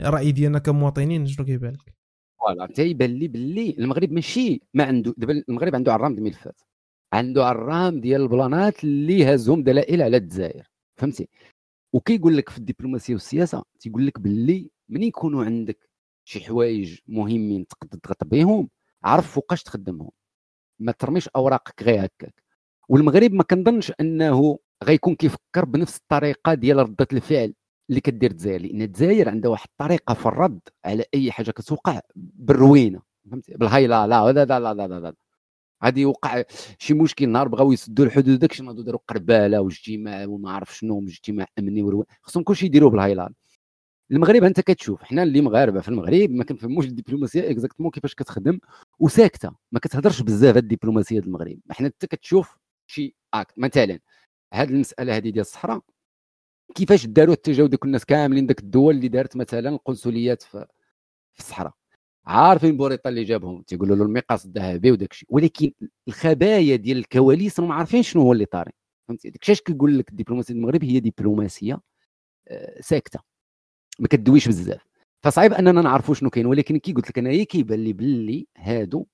[0.00, 1.94] الراي ديالنا كمواطنين شنو كيبان لك؟
[2.40, 6.60] voilà تيبان لي باللي المغرب ماشي ما عنده دابا المغرب عنده عرام د الملفات
[7.12, 11.28] عنده عرام ديال ال plan ات اللي هازهم دلائل على الجزائر فهمتي؟
[11.92, 15.90] وكيقول لك في الدبلوماسية والسياسة تيقول لك باللي من يكونوا عندك
[16.24, 18.68] شي حوايج مهمين تقدر تضغط بهم
[19.04, 20.10] عرف فوقاش تخدمهم.
[20.78, 22.34] ما ترميش أوراقك غير هكاك.
[22.88, 27.54] والمغرب ما كنظنش أنه غيكون كيفكر بنفس الطريقة ديال ردة الفعل.
[27.90, 33.02] اللي كدير الجزائر لأن الجزائر عندها واحد الطريقة في الرد على أي حاجة كتوقع بالروينة
[33.30, 35.14] فهمتي؟ بالهايلا لا لا لا لا لا لا, لا.
[35.84, 36.44] غادي يوقع
[36.78, 41.46] شي مشكل نهار بغاو يسدوا الحدود داكشي ناضوا داروا قربالة واجتماع وما عرف شنو اجتماع
[41.58, 43.34] أمني خصهم كلشي يديروه بالهايلان
[44.10, 48.58] المغرب أنت كتشوف حنا اللي مغاربة في المغرب ما كنفهموش الدبلوماسية exactement كيفاش كتخدم
[48.98, 51.58] وساكتة ما كتهضرش بزاف الدبلوماسية ديال المغرب.
[51.70, 53.98] حنا انت كتشوف شي acte مثلا
[54.54, 55.80] هاد المسألة هذه ديال الصحراء
[56.74, 60.66] كيفاش داروا التجاوز ديك الناس كاملين داك الدول اللي دارت مثلا القنصليات في,
[61.34, 61.72] في الصحراء؟
[62.26, 65.72] عارفين بوريطة اللي جابهم تيقولوا له المقاس الذهبي وداك الشيء ولكن
[66.08, 68.72] الخبايا ديال الكواليس ما عارفين شنو هو اللي طاري.
[69.08, 71.80] فهمتي؟ داك الشيء كيقول لك الدبلوماسية المغرب هي دبلوماسية
[72.48, 73.20] آه، ساكتة
[73.98, 74.80] ما كدويش بزاف.
[75.22, 79.06] فصعيب أننا نعرفوا شنو كاين ولكن كي قلت لك أنا كيبان لي باللي هادو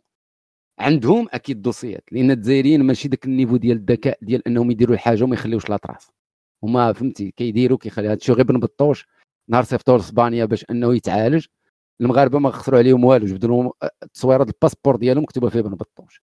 [0.79, 4.95] عندهم أكيد dossier ات لأن الجزائريين ماشي داك ال niveau ديال الذكاء ديال أنهم يديروا
[4.95, 6.16] الحاجة وما يخليوش la trace.
[6.67, 9.07] هما فهمتي كيديروا كيخلي هادشي غير بن بطوش
[9.49, 11.47] نهار صيفطوا لإسبانيا باش إنه يتعالج.
[12.01, 16.23] المغاربة ما خسروا عليهم والو جبدوا لهم التصويره الباسبور ديالهم مكتوبة فيه بن بطوش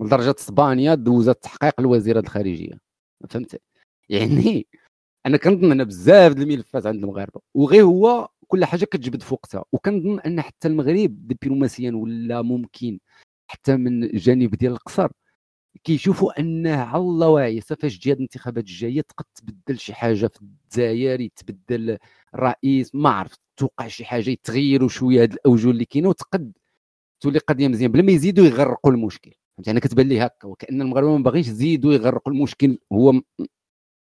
[0.00, 2.80] لدرجة إسبانيا دوزت تحقيق الوزيره الخارجية.
[3.30, 3.62] فهمت
[4.08, 4.66] يعني
[5.26, 7.40] أنا كنظن ان بزاف د الملفات عند المغاربة.
[7.54, 9.64] وغير هو كل حاجة كتجبد في وقتها.
[9.72, 12.98] وكنظن أن حتى المغرب دبلوماسيا ولا ممكن
[13.50, 15.08] حتى من الجانب ديال القصر
[15.84, 21.20] كيشوفوا انه على الله واعي فاش هاد الانتخابات الجاية تقد تبدل شي حاجة في الجزائر
[21.20, 21.98] يتبدل
[22.34, 26.52] الرئيس ما عرفت توقع شي حاجة يتغيروا شوية هاد الأوجه اللي كاينة وتقد
[27.20, 29.32] تولي قضية مزيان بلا ما يزيدوا يغرقوا المشكل.
[29.56, 33.20] فهمت أنا كتبان لي هكا وكأن المغاربه ما باغيش يزيدوا يغرقوا المشكل هو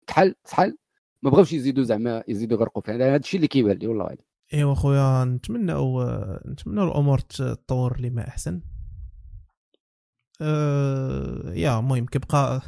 [0.08, 0.78] كحل شحال
[1.22, 4.18] ما بغاوش يزيدوا زعما يزيدوا يغرقوا فيه هذا الشيء اللي كيبان لي والله
[4.53, 5.74] ايوا خويا نتمنى
[6.47, 8.62] نتمنى الأمور تطور لما أحسن.
[10.42, 12.62] أه يا المهم كيبقى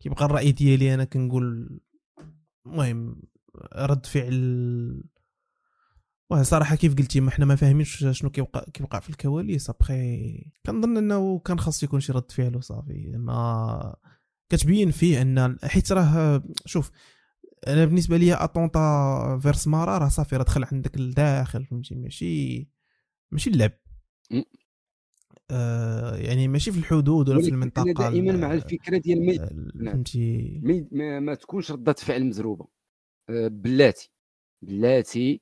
[0.00, 1.80] كيبقى الرأي ديالي أنا كنقول
[2.66, 3.22] المهم
[3.76, 5.04] رد فعل.
[6.30, 9.70] واه صراحة كيف قلتي ما حنا ما فاهمينش شنو كيوقع كيوقع في الكواليس.
[9.70, 13.12] ابخي كنظن إنه كان خاص يكون شي رد فعل وصافي.
[13.16, 13.96] ما
[14.48, 16.90] كتبين فيه أن حيت راه شوف
[17.66, 22.68] أنا بالنسبة لي attentat vers مارا راه صافي راه دخل عندك لداخل فهمتي؟ ماشي
[23.32, 23.72] ماشي اللعب.
[26.16, 29.92] يعني ماشي في الحدود ولا في المنطقة دائما مع الفكرة ديال ما نعم.
[29.92, 30.60] فهمتي؟
[30.92, 32.66] ما, ما تكونش ردة فعل مزروبة.
[33.30, 34.10] آه بلاتي.
[34.62, 35.40] بلاتي.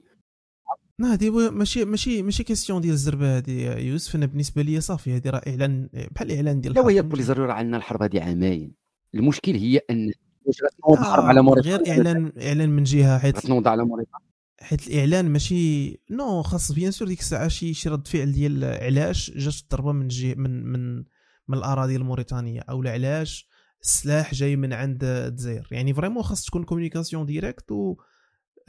[0.98, 4.16] لا هذه ماشي ماشي ماشي question ديال الزربة هذه يوسف.
[4.16, 7.76] أنا بالنسبة لي صافي هذه راه اعلان بحال الاعلان ديال لا وهي بوليزاريو راه عندنا
[7.76, 8.72] الحرب هذه عامين.
[9.14, 10.12] المشكل هي أن
[10.44, 11.76] واش غتنوض الحرب آه على موريتانيا.
[11.78, 14.27] غير اعلان إعلان من جهة حيت غتنوض على موريتانيا.
[14.60, 19.30] حيت الإعلان ماشي non خاص bien sûr ديك الساعة شي شي رد فعل ديال علاش
[19.30, 21.04] جات الضربة من جهة من من
[21.48, 23.48] من الأراضي الموريتانية أو علاش
[23.82, 25.68] السلاح جاي من عند الجزائر.
[25.70, 27.96] يعني vraiment خاص تكون communication directe و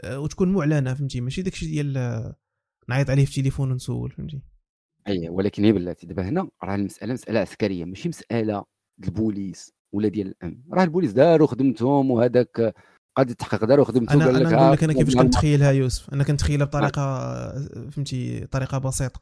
[0.06, 1.94] وتكون معلنة فهمتي؟ ماشي داكشي ديال
[2.90, 4.42] نعيط عليه في التليفون ونسول فهمتي؟
[5.08, 6.08] اي ولكن هي بلاتي.
[6.08, 8.66] دابا هنا راه المسألة مسألة عسكرية ماشي مسألة
[9.04, 10.64] البوليس ولا ديال الأمن.
[10.74, 12.74] راه البوليس داروا خدمتهم وهذاك
[13.16, 16.14] قاد التحقيق داروا خدمتهم أنا أنا نقول لك أنا كيفاش كنتخيلها يوسف.
[16.14, 17.02] أنا كنتخيلها بطريقة
[17.90, 19.22] فهمتي طريقة بسيطة.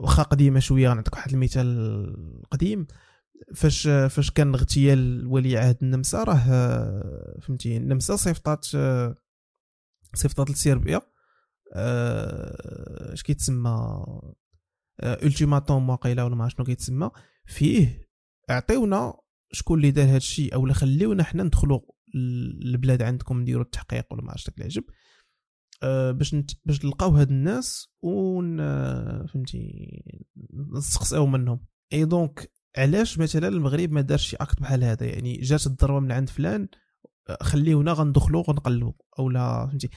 [0.00, 2.86] واخا قديمة شوية نعطيك واحد المثال قديم.
[3.54, 6.36] فاش فاش كان اغتيال ولي عهد النمسا راه
[7.42, 8.64] فهمتي النمسا صيفطات
[10.14, 11.00] صيفطات لسيربيا
[13.12, 14.04] اش كيتسمى؟
[15.02, 17.10] ultimatum واقيلا ولا ما شنو كيتسمى.
[17.46, 18.08] فيه
[18.50, 19.14] اعطيونا
[19.52, 21.80] شكون اللي دار هذا الشيء اولا خليونا حنا ندخلوا
[22.14, 24.84] البلاد عندكم نديروا التحقيق ولا ما عرفتش العجب
[25.82, 26.50] أه باش نت...
[26.64, 28.56] باش نلقاو هاد الناس ون
[29.26, 29.88] فهمتي
[30.76, 31.66] نستقصيو منهم.
[31.92, 36.12] et donc علاش مثلا المغرب ما دارش شي acte بحال هذا؟ يعني جات الضربه من
[36.12, 36.68] عند فلان
[37.40, 39.88] خليونا غندخلوا غنقلبوا أو لا فهمتي.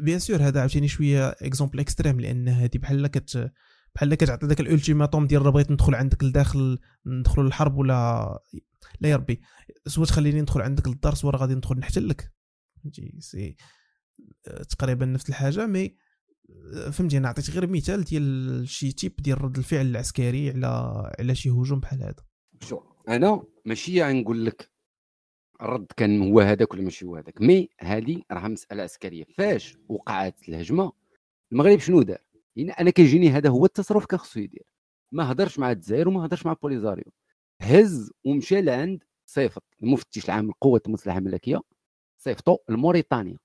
[0.00, 3.52] bien sûr هذا عاوتاني شوية exemple extrême لأن هذه بحال كت
[3.96, 8.40] بحال كتعطي داك ال ultimatum ديال راه بغيت ندخل عندك لداخل ندخلوا للحرب ولا
[9.00, 9.40] لا يا ربي.
[9.86, 12.32] soit تخليني ندخل عندك للدار soit غادي ندخل نحتلك
[12.82, 13.56] فهمتي؟ c'est
[14.68, 15.96] تقريبا نفس الحاجة mais
[16.92, 20.66] فهمتي؟ أنا عطيت غير مثال ديال شي type ديال رد الفعل العسكري على
[21.18, 22.24] على شي هجوم بحال هذا.
[22.60, 24.70] شو أنا ماشي غنقول لك
[25.62, 29.24] الرد كان هو هذاك ولا ماشي هو هذاك mais هذه راه مسألة عسكرية.
[29.38, 30.92] فاش وقعت الهجمة
[31.52, 32.25] المغرب شنو دار؟
[32.56, 34.62] يعني أنا كيجيني هذا هو التصرف كان خصو يدير.
[35.12, 37.04] ما هضرش مع الجزائر وما هضرش مع بوليزاريو
[37.62, 41.60] هز ومشى لعند صيفط المفتش العام للقوات المسلحه الملكية
[42.18, 43.38] صيفطو لموريتانيا.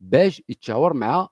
[0.00, 1.28] باش يتشاور مع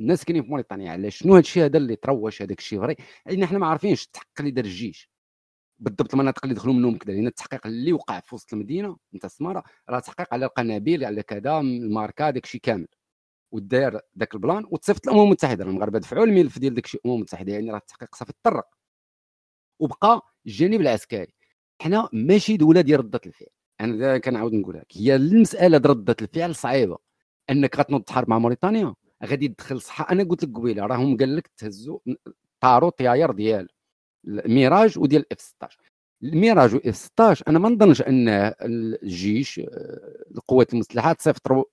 [0.00, 0.92] الناس كاينين في موريتانيا.
[0.92, 2.96] علاش؟ شنو هذا الشيء هذا اللي تروش هذاك الشيء vrai؟
[3.26, 5.10] لأن حنا ما عارفينش التحقيق اللي دار الجيش.
[5.78, 9.64] بالضبط المناطق اللي دخلوا منهم كذا لأن التحقيق اللي وقع في وسط المدينة نتاع السمارة
[9.88, 12.88] راه تحقيق على القنابل على كذا الماركة داك الشيء كامل.
[13.56, 17.70] وداير ذاك البلان وتصيفط الامم المتحده المغاربه دفعوا الملف ديال داك الشيء الامم المتحده يعني
[17.70, 18.66] راه التحقيق صافي تطرق.
[19.80, 21.34] وبقى الجانب العسكري.
[21.82, 23.48] حنا ماشي دولة ديال ردة الفعل.
[23.80, 26.98] أنا كنعاود نقول لك هي المسألة ديال ردة الفعل صعيبة.
[27.50, 28.94] أنك غتنوض تحارب مع موريتانيا
[29.24, 31.98] غادي تدخل صحه أنا قلت لك قبيلة راهم قال لك تهزوا
[32.60, 33.68] طاروا طياير ديال
[34.26, 35.78] الميراج وديال ال F 16
[36.22, 38.28] الميراج و F 16 أنا ما نظنش أن
[38.62, 41.64] الجيش آه، القوات المسلحة تصيفطوا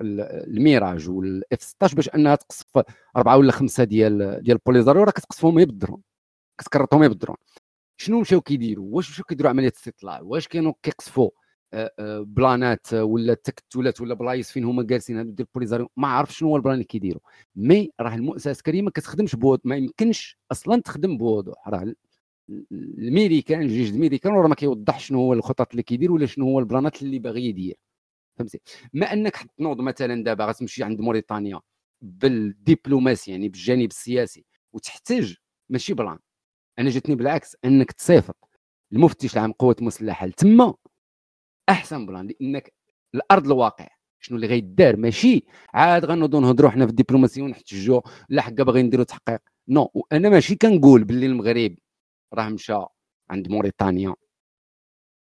[0.00, 2.82] الميراج وال F 16 باش أنها تقصف
[3.16, 6.02] أربعة ولا خمسة ديال ديال البوليزاريو راه كتقصفهم غير بالدرون
[6.58, 7.36] كتكرطهم غير بالدرون
[7.96, 11.30] شنو مشاو كيديروا؟ واش مشاو كيديروا عملية استطلاع؟ واش كانوا كيقصفوا؟
[11.74, 16.08] آه، آه، plan ات ولا تكتلات ولا بلايص فين هما جالسين هادو ديال البوليزاريو ما
[16.08, 17.20] عرف شنو هو ال plan اللي كيديروا.
[17.56, 21.94] mais راه المؤسسة العسكريه ما كتخدمش بوضوح ما يمكنش أصلا تخدم بوضوح راه
[22.98, 26.65] الميريكان الجيش الميريكان راه ما كيوضحش شنو هو الخطط اللي كيدير ولا شنو هو ال
[26.65, 27.76] plan ات اللي باغي يدير.
[28.36, 28.60] فهمتي؟
[28.92, 31.60] mais أنك تنوض مثلا دابا غتمشي عند موريتانيا
[32.02, 35.36] بالدبلوماسي يعني بالجانب السياسي وتحتاج
[35.68, 36.18] ماشي plan.
[36.78, 38.36] أنا جاتني بالعكس أنك تصيفط
[38.92, 40.74] المفتش العام قوات مسلحة لتما
[41.68, 42.74] أحسن plan لأنك
[43.14, 43.88] الأرض الواقع.
[44.20, 49.04] شنو اللي غيدار؟ ماشي عاد غنوضوا نهضروا حنا في الدبلوماسيه ونحتجوا لا حقا باغيين نديروا
[49.04, 49.40] تحقيق.
[49.68, 51.76] non وأنا ماشي كنقول باللي المغرب
[52.34, 52.74] راه مشى
[53.30, 54.14] عند موريتانيا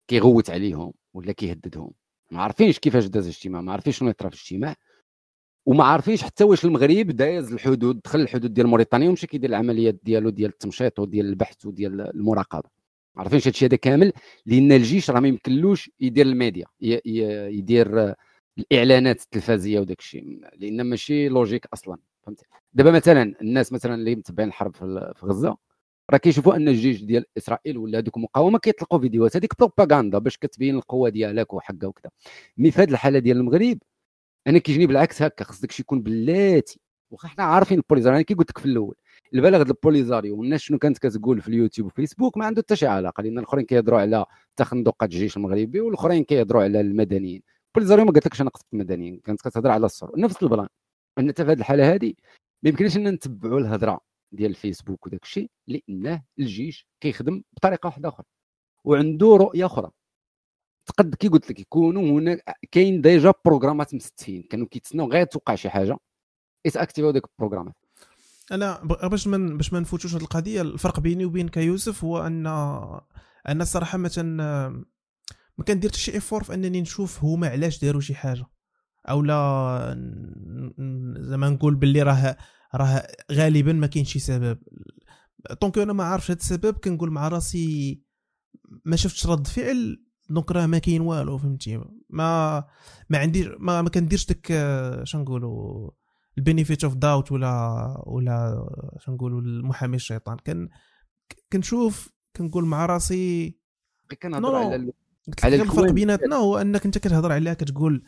[0.08, 1.91] كيغوت عليهم ولا كيهددهم.
[2.34, 4.75] ما عارفينش كيفاش داز الاجتماع ما عارفينش شنو يطرا في الاجتماع
[5.65, 10.29] وما عارفينش حتى واش المغرب داز الحدود دخل الحدود ديال موريتانيا ومشى كيدير العمليات ديالو
[10.29, 12.69] ديال التمشيط وديال البحث وديال المراقبة.
[13.15, 14.13] ما عارفينش هادشي هذا كامل
[14.45, 18.15] لأن الجيش راه ما يمكنلوش يدير الميديا يدير
[18.57, 24.49] الإعلانات التلفزيونيه وداك الشيء لأن ماشي logique أصلا فهمتي؟ دابا مثلا الناس مثلا اللي متبعين
[24.49, 25.57] الحرب في غزة
[26.12, 29.36] راه كيشوفوا أن الجيش ديال إسرائيل ولا هذوك المقاومة كيطلقوا فيديوهات.
[29.38, 32.10] هذيك بروباغندا باش كتبين القوة ديالك وحقها وكذا.
[32.57, 33.78] mais في هذه الحالة ديال المغرب
[34.47, 36.80] أنا كيجيني بالعكس هكا خص داكشي يكون بلاتي.
[37.12, 38.95] واخا حنا عارفين البوليزاريو أنا كي قلت لك في الأول.
[39.34, 43.24] البلاغ ديال البوليزاريو والناس شنو كانت كتقول في اليوتيوب وفيسبوك ما عنده حتى شي علاقة
[43.24, 44.26] لأن الأخرين كيهضروا على
[44.56, 47.41] تخندقات الجيش المغربي والأخرين كيهضروا على المدنيين.
[47.68, 50.20] البوليزاريو ما قالت لكش أنا قصدت المدنيين كانت كتهضر على الصور.
[50.20, 50.68] نفس ال plan.
[51.20, 52.14] أن في هذه الحالة هذه
[52.64, 54.12] ما يمكنش أن نتبعوا الهضرة.
[54.34, 58.25] ديال الفيسبوك وداك الشيء لأنه الجيش كيخدم بطريقة واحدة أخرى
[58.84, 59.91] وعنده رؤية أخرى.
[60.86, 65.55] تقد كي قلت لك يكونوا هنا كاين déjà programme ات مستفين كانوا كيتسناو غير توقع
[65.55, 65.97] شي حاجة.
[66.66, 67.76] activ يو ديك ال programme ات
[68.51, 72.47] أنا باش ما باش ما نفوتوش هذه القضية الفرق بيني وبين كيوسف هو أن
[73.47, 74.23] أنا الصراحة مثلا
[75.57, 78.45] ما كنديرش شي effort في أنني نشوف هما علاش داروا شي حاجة.
[79.09, 79.36] أو لا
[81.19, 82.38] زعما نقول باللي راه
[82.76, 84.57] راه غالبا ما كاينش شي سبب.
[85.61, 88.01] donc أنا ما عارفش هذا السبب كنقول مع راسي
[88.86, 92.63] ما شفتش رد فعل donc راه ما كاين والو فهمتي؟ ما
[93.09, 95.91] ما عنديش ما, ما كنديرش داك اش نقولوا
[96.38, 98.65] ال benefit of doubt ولا ولا
[98.95, 100.38] اش نقولوا المحامي الشيطان.
[100.38, 100.69] كان
[101.53, 103.57] كنشوف كنقول مع راسي
[104.21, 104.93] كنهضر على
[105.43, 108.03] على الفرق بيناتنا هو أنك أنت كتهضر عليها كتقول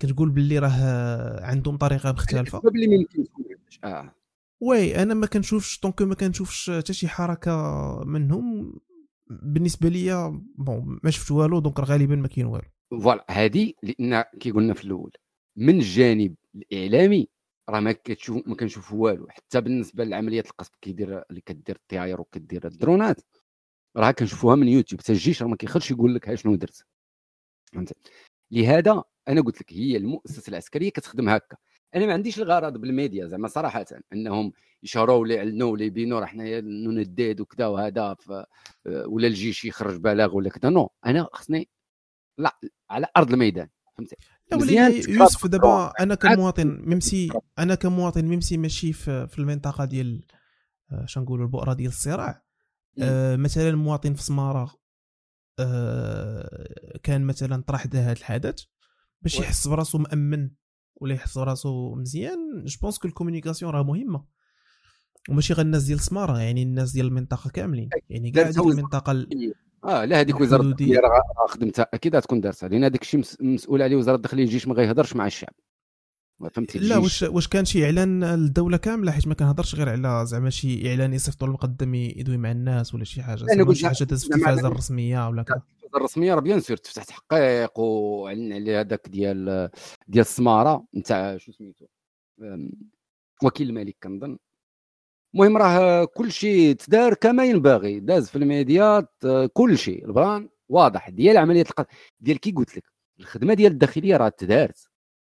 [0.00, 2.60] كتقول باللي راه عندهم طريقة مختلفة.
[2.68, 3.26] اللي ما يمكنش
[3.84, 4.14] آه.
[4.60, 7.52] oui أنا ما كنشوفش donc ما كنشوفش حتى شي حركة
[8.06, 8.74] منهم.
[9.30, 12.68] بالنسبة ليا bon ما شفت والو donc غالبا ما كاين والو.
[12.90, 15.12] voilà هذه لأن كي قلنا في الأول
[15.56, 17.28] من الجانب الإعلامي
[17.68, 19.28] راه ما كتشوف ما كنشوف والو.
[19.28, 23.20] حتى بالنسبة لعمليات القصف كيدير اللي كدير الطياير وكدير الدرونات
[23.96, 25.00] راه كنشوفوها من يوتيوب.
[25.00, 26.86] حتى الجيش راه ما كيخرجش يقول لك ها شنو درت.
[27.72, 27.92] فهمت؟
[28.50, 31.56] لهذا أنا قلت لك هي المؤسسة العسكرية كتخدم هكا.
[31.94, 36.60] أنا ما عنديش الغرض بالميديا زعما صراحة إنهم يشهروا ولا يعلنوا ولا يبينوا راه حنايا
[36.60, 38.16] نداد وكذا وهذا
[38.86, 41.68] ولا الجيش يخرج بلاغ ولا كذا نو أنا خصني
[42.38, 42.58] لا
[42.90, 44.16] على أرض الميدان فهمتي؟
[44.52, 50.24] مزيان يوسف دابا أنا كمواطن ميمسي أنا كمواطن ميمسي ماشي في, في المنطقة ديال
[50.92, 52.42] آه، شنقولوا البؤرة ديال الصراع.
[53.02, 54.74] آه مثلا مواطن في سمارة
[55.58, 58.64] آه كان مثلا طرح هذا الحدث
[59.22, 60.50] باش يحس براسو مأمن.
[60.96, 62.64] ولا يحس براسو مزيان.
[62.64, 64.24] je pense que ال communication راه مهمه
[65.28, 67.88] وماشي غير الناس ديال سمارة يعني الناس ديال المنطقة كاملين.
[68.10, 69.54] يعني كاع ديك المنطقة ال...
[69.84, 71.86] آه لا هذيك وزارة الداخلية راه خدمتها.
[71.94, 75.52] أكيد غتكون دارتها لأن هذاك الشيء مسؤول عليه وزارة الداخلية الجيش ما غيهضرش مع الشعب.
[76.52, 80.50] فهمتي لا واش واش كان شي إعلان للدوله كاملة حيت ما كنهضرش غير على زعما
[80.50, 84.34] شي إعلان يصيفطوا المقدم يدوي مع الناس ولا شي حاجة أنا شي حاجة دازت في
[84.34, 85.56] التلفازه الرسمية ولا كذا.
[85.56, 89.70] التلفازه الرسمية راه bien sûr تفتح تحقيق وعلن عليه هذاك ديال
[90.08, 91.86] ديال السمارة نتاع شو سميتو؟
[93.42, 94.38] وكيل الملك كنظن.
[95.34, 99.12] المهم راه كل شيء تدار كما ينبغي داز في les médias
[99.52, 101.10] كل شيء le plan واضح.
[101.10, 102.84] ديال عملية القتل ديال كي قلت لك
[103.20, 104.93] الخدمة ديال الداخلية راه تدارت.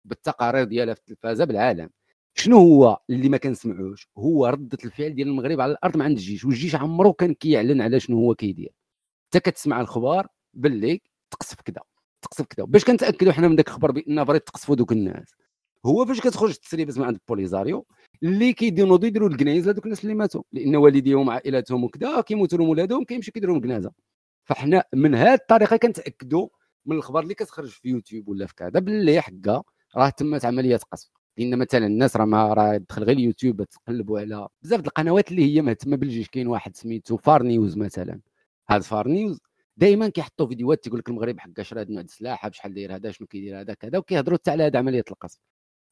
[0.06, 1.90] بالتقارير ديالها في التلفازة بالعالم.
[2.36, 6.46] شنو هو اللي ما كنسمعوش؟ هو رده الفعل ديال المغرب على الأرض مع عند الجيش
[6.46, 8.74] والجيش عمره كان كيعلن على شنو هو كيدير.
[9.26, 11.02] انت كتسمع الخبار باللي
[11.32, 11.82] تقصف كذا
[12.22, 15.36] تقصف كذا باش كنتأكدوا حنا من ذاك الخبر بأن بغيت تقصفوا دوك الناس.
[15.86, 17.86] هو فاش كتخرج التسريبات من عند البوليزاريو
[18.24, 23.04] اللي كيديروا يديروا الكنايز لهذوك الناس اللي ماتوا لأن والديهم عائلاتهم وكذا كيموتوا لهم ولادهم
[23.04, 23.92] كيمشيو كيديروا كنازة
[24.46, 26.48] فحنا من هذه الطريقة كنتأكدوا
[26.86, 29.64] من الخبر اللي كتخرج في يوتيوب ولا في كذا باللي حكا
[29.98, 31.10] راه تمت عمليه قصف.
[31.38, 35.62] لأن مثلا الناس راه ما راه دخل غير اليوتيوب تقلبوا على بزاف القنوات اللي هي
[35.62, 38.20] مهتمه بالجيش كاين واحد سميتو فار نيوز مثلا.
[38.70, 39.40] هذا فار نيوز
[39.78, 43.28] دائما كيحطوا فيديوهات تيقول لك المغرب حقا شرا هذا النوع السلاح بشحال داير هذا شنو
[43.28, 45.40] كيدير هذا كذا وكيهضروا حتى على هذه عمليه القصف.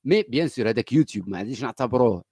[0.06, 2.24] mais bien sûr هذاك يوتيوب ما غاديش نعتبروه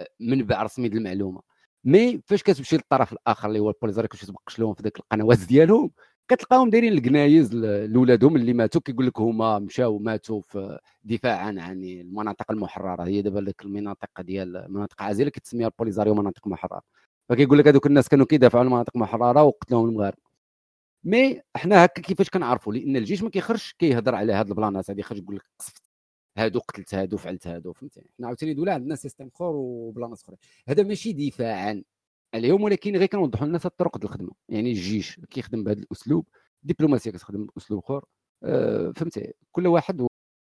[0.00, 1.42] آه، منبع رسمي للمعلومه
[1.84, 5.90] mais فاش كتمشي للطرف الآخر اللي هو البوليزاري كتمشي تبقش لهم في ذاك القنوات ديالهم
[6.28, 12.50] كتلقاهم دايرين الكنايز لولادهم اللي ماتوا كيقول لك هما مشاو ماتوا في دفاعا عن المناطق
[12.52, 13.04] المحررة.
[13.04, 16.82] هي دابا ديك المناطق ديال مناطق عازلة كتسميها البوليزاريو مناطق محررة.
[17.28, 20.22] فكيقول لك هذوك الناس كانوا كيدافعوا على المناطق المحررة وقتلوهم المغاربه
[21.04, 25.00] mais حنا هكا كيفاش كنعرفوا؟ لأن الجيش ما كيخرجش كيهضر على هاد ال plans هادي
[25.00, 25.82] يخرج يقول لك قصفت.
[26.38, 30.36] هادو قتلت هادو فعلت هادو فهمتي حنا عاوتاني دوله عندنا système اخر و plans أخرى.
[30.68, 31.82] هذا ماشي دفاعا.
[32.34, 34.32] عليهم ولكن غير كنوضحوا للناس الطرق ديال الخدمة.
[34.48, 36.26] يعني الجيش كيخدم بهذا الأسلوب
[36.64, 38.04] الدبلوماسية كتخدم بأسلوب آخر.
[38.44, 40.06] أه فهمتي؟ كل واحد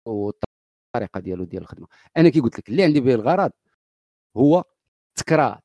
[0.07, 1.87] والطريقة ديالو ديال الخدمة.
[2.17, 3.51] أنا كي قلت لك اللي عندي به الغرض
[4.37, 4.63] هو
[5.19, 5.61] تكرار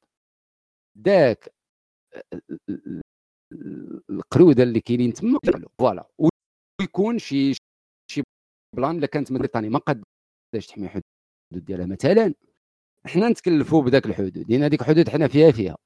[0.98, 1.54] ذاك
[4.10, 5.38] القرودة اللي كاينين تما.
[5.80, 6.08] ف voilà.
[6.80, 7.54] ويكون شي
[8.10, 8.22] شي
[8.76, 11.02] plan إلا كانت موريتانيا ما قادش تحمي الحدود
[11.52, 11.86] ديالها.
[11.86, 12.34] مثلا
[13.06, 14.38] حنا نتكلفوا بذاك الحدود.
[14.50, 15.76] لأن هذيك الحدود حنا فيها فيها.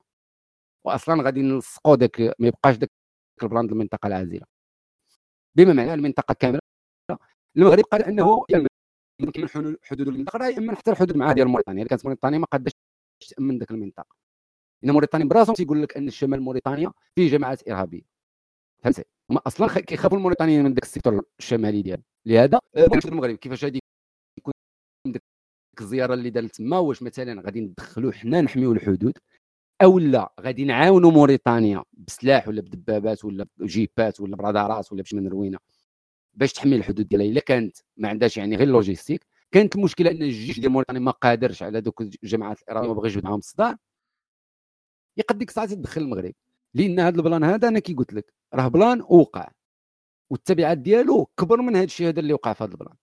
[0.84, 2.90] واصلا غادي نلصقوا داك ما يبقاش داك
[3.42, 4.46] le plan ديال المنطقة العازلة.
[5.56, 6.60] بما معناه المنطقة كاملة
[7.56, 8.44] المغرب قال انه
[9.20, 9.48] يمكن
[9.82, 11.84] حدود المنطقة راه يامن حتى الحدود معاه ديال موريتانيا.
[11.84, 12.72] كانت موريتانيا ما قادش
[13.28, 14.16] تأمن ذاك المنطقة.
[14.84, 18.02] إن موريتانيا براسهم تيقول لك أن الشمال موريتانيا فيه جماعات إرهابية.
[18.84, 22.04] فهمتي؟ هما أصلا كيخافوا الموريتانيين من ذاك السيكتور الشمالي ديالهم.
[22.26, 23.80] لهذا آه، المغرب كيفاش غادي
[24.38, 24.52] يكون
[25.06, 25.22] ديك
[25.80, 29.18] الزيارة اللي دارت تما واش مثلا غادي ندخلوا حنا نحميو الحدود؟
[29.82, 35.28] أو لا غادي نعاونوا موريتانيا بسلاح ولا بدبابات ولا جيبات ولا برادارات ولا بشي من
[35.28, 35.58] روينة
[36.34, 37.26] باش تحمي الحدود ديالها.
[37.26, 41.62] إلا كانت ما عندهاش يعني غير logistique كانت المشكلة أن الجيش ديال موريتانيا ما قادرش
[41.62, 43.76] على دوك الجماعات الارهابيه ما بغاش معاهم الصداع.
[45.16, 46.34] يقد ديك الساعة تدخل المغرب.
[46.74, 49.50] لأن هذا le plan هذا أنا كي قلت لك راه plan وقع.
[50.30, 52.94] والتبعات ديالو كبر من هذا الشيء هذا اللي وقع في هذا le plan.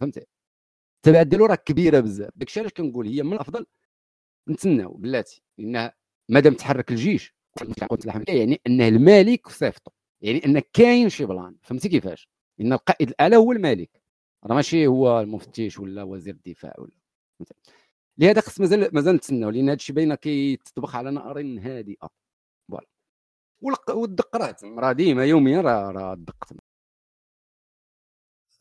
[0.00, 0.26] فهمتي؟
[0.96, 2.30] التبعات ديالو راه كبيرة بزاف.
[2.36, 3.66] داكشي علاش كنقول هي من الأفضل
[4.48, 5.90] نتسناو بلاتي لأن
[6.28, 7.36] مادام تحرك الجيش
[8.28, 9.90] يعني انه الملك صيفطو
[10.20, 12.28] يعني أن كاين شي plan فهمتي كيفاش؟
[12.60, 14.02] أن القائد الأعلى هو الملك.
[14.44, 16.92] راه ماشي هو المفتش ولا وزير الدفاع ولا
[18.18, 22.08] لهذا خص مازال مازال نتسناو لأن هذا الشيء باينة كيتطبخ على نار هادئة.
[22.68, 22.86] ف voilà.
[23.62, 26.52] والدق راه راه ديما يوميا راه راه الدق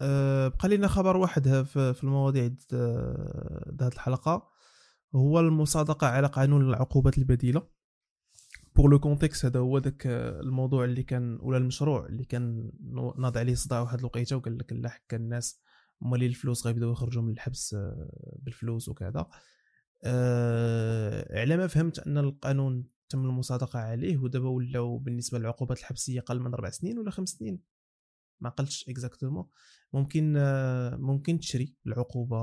[0.02, 4.55] أه بقى لنا خبر واحد في المواضيع هذه الحلقة.
[5.16, 7.68] هو المصادقة على قانون العقوبات البديلة.
[8.76, 12.72] pour le contexte هذا هو ذاك الموضوع اللي كان ولا المشروع اللي كان
[13.18, 15.62] ناض عليه صداع واحد الوقيتة وقال لك لا حكا الناس
[16.02, 18.10] مالي الفلوس غيبداو يخرجوا من الحبس آه،
[18.40, 19.28] بالفلوس وكذا.
[20.04, 26.40] أه على ما فهمت أن القانون تم المصادقة عليه ودابا ولاو بالنسبة للعقوبات الحبسية أقل
[26.40, 27.60] من أربع سنين ولا خمس سنين.
[28.42, 29.48] ما قلتش exactement
[29.94, 32.38] ممكن آه، ممكن تشري العقوبة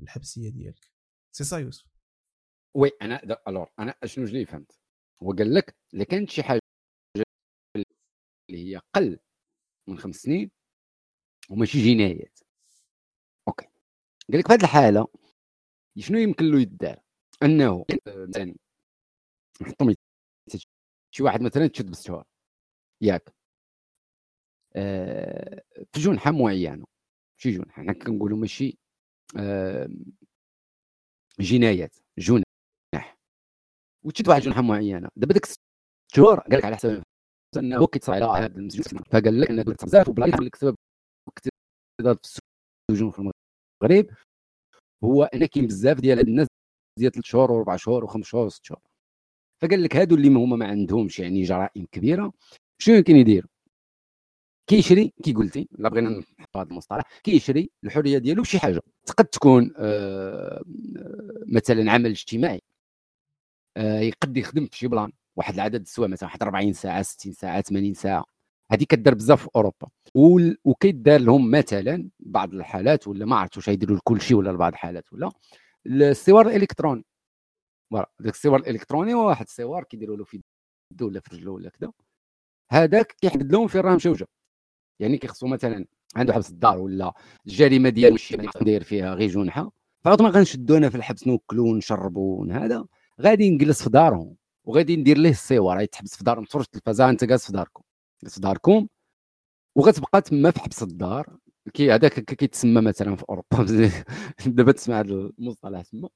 [0.00, 0.91] الحبسية ديالك.
[1.32, 1.86] سي سا يوسف
[2.76, 4.80] وي أنا ألور أنا شنو اللي فهمت؟
[5.22, 6.60] هو قال لك اذا كانت شي حاجة
[8.50, 9.18] اللي هي قل
[9.88, 10.50] من خمس سنين
[11.50, 12.38] وماشي جنايات
[13.48, 13.66] أوكي.
[14.32, 15.06] قال لك في هذه الحالة
[15.98, 17.00] شنو يمكن له يدار؟
[17.42, 18.54] أنه مثلا
[19.62, 19.94] نحطهم
[21.10, 22.24] شي واحد مثلا تشد بالشهر
[23.00, 23.34] ياك.
[24.76, 25.62] آه
[25.92, 26.84] في جنحة معينة.
[27.36, 27.82] شي جنحة.
[27.82, 28.78] حنا كنقولوا ماشي
[29.38, 29.88] آه
[31.40, 33.16] جنايات جنح
[34.04, 35.08] وتشد واحد جنحه معينة.
[35.16, 35.46] دابا ديك
[36.12, 37.02] الشهور قال لك على حسب
[37.56, 40.76] إنه كيتصل على هذا المسجون فقال لك إنه بزاف وبلا لك سبب
[41.28, 42.38] اكتظاظ في
[42.90, 44.16] السجون في المغرب.
[45.04, 46.46] هو ان كاين بزاف ديال هاد الناس
[46.98, 48.80] ديال ثلاث شهور وربع شهور وخمس شهور وست شهور.
[49.62, 52.32] فقال لك هادو اللي هما ما عندهمش يعني جرائم كبيرة.
[52.82, 53.46] شنو يمكن يدير؟
[54.66, 58.80] كيشري كي قلتي لا بغينا نحط هذا المصطلح كيشري الحرية ديالو بشي حاجة.
[59.18, 60.62] قد تكون آه
[61.46, 62.62] مثلا عمل اجتماعي.
[63.76, 65.12] آه يقد يخدم في شي plan.
[65.36, 68.24] واحد العدد السوايع مثلا واحد 40 ساعة 60 ساعة 80 ساعة.
[68.72, 69.88] هذه كدار بزاف في أوروبا.
[70.64, 75.12] وكيدار لهم مثلا بعض الحالات ولا ما عرفتش واش يديروا لكل شيء ولا لبعض الحالات
[75.12, 75.30] ولا.
[75.86, 77.04] السوار الإلكتروني.
[77.90, 80.42] فوالا داك السوار الإلكتروني هو واحد السوار كيديروا له في
[80.92, 81.92] يده ولا في رجله ولا كذا
[82.70, 84.26] هذاك كيحدد لهم فين راه مشوجه
[85.00, 85.86] يعني كيخصو مثلا
[86.16, 87.12] عنده حبس الدار ولا
[87.46, 92.44] الجريمة ديالو شي داير فيها غير جنحه فعاود ما غنشدو أنا في الحبس نوكلو ونشربو
[92.44, 92.84] هذا
[93.20, 97.24] غادي نجلس في دارهم وغادي ندير ليه الصور غيتحبس في دار ما تفرجش التلفازة أنت
[97.24, 97.82] جالس في داركم.
[98.22, 98.86] جالس في داركم
[99.74, 101.36] وغتبقى تما في حبس الدار.
[101.74, 103.66] كي هذاك كيتسمى مثلا في أوروبا
[104.46, 106.08] دابا تسمع هذا المصطلح تما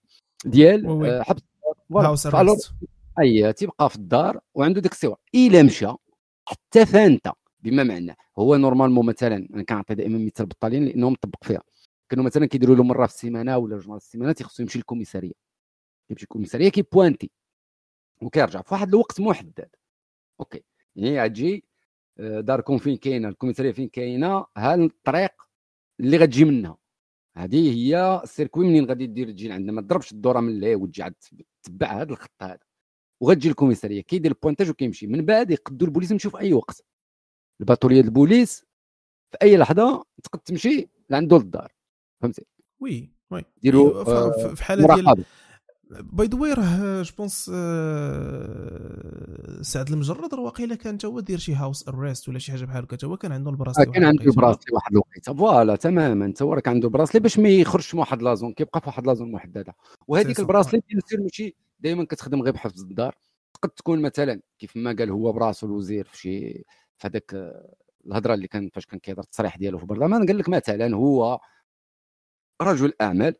[0.45, 2.57] ديال آه، حبس الدار.
[3.20, 5.93] أي تيبقى في الدار وعنده ديك السوار إلا مشى
[6.47, 7.33] حتى فانت
[7.67, 11.62] بما معناه هو normalement مثلا أنا كنعطي دائما مثال بالطاليين لأنهم مطبق فيها.
[12.09, 15.33] كانوا مثلا كيديروا له مرة في السيمانة ولا جوج مرات في السيمانه تيخصو يمشي للكوميسارية.
[16.09, 17.31] كيمشي للكوميسارية كيبوانتي
[18.23, 19.69] وكيرجع في واحد الوقت محدد.
[20.41, 20.62] okay.
[20.97, 21.64] يعني غتجي
[22.19, 25.33] آه، داركم فين كاينة الكوميسارية فين كاينة ها الطريق
[26.01, 26.79] اللي غتجي منها.
[27.37, 31.03] هذه هي ال circuit منين غادي دير تجي عندنا ما تضربش الدورة من اللي وتجي
[31.03, 31.14] عاد
[31.62, 32.59] تتبع هذا الخط هذا.
[33.21, 35.07] وغتجي ال commissariat كيدير ال pointage وكيمشي.
[35.07, 36.85] من بعد يقدوا البوليس يمشيو في أي وقت.
[37.61, 38.65] ال patrouille البوليس
[39.31, 41.73] في أي لحظة تقد تمشي لعندو للدار
[42.21, 42.47] فهمتي؟
[42.81, 43.45] oui oui.
[43.63, 44.05] ديروا
[44.55, 45.25] في حاله ديال
[45.91, 47.45] by the way راه je pense
[49.73, 53.07] سعد المجرد راه واقيلا كان هو دير شي house arrest ولا شي حاجة بحال هكا
[53.07, 55.35] هو كان عنده ال bracelet آه كان عنده ال bracelet واحد الوقيتة.
[55.35, 58.81] voilà تماما انت راك عنده ال bracelet باش ما يخرجش من واحد la zone كيبقى
[58.81, 59.75] في واحد la zone محددة.
[60.09, 63.17] وهذيك ال bracelet سير ماشي دائما كتخدم غير بحفظ الدار.
[63.63, 66.65] قد تكون مثلا كيف ما قال هو براسو الوزير في شي
[66.99, 67.35] في هذاك
[68.07, 71.41] الهضرة اللي كان فاش كان كيهضر التصريح ديالو في البرلمان قال لك مثلا هو
[72.63, 73.35] رجل أعمال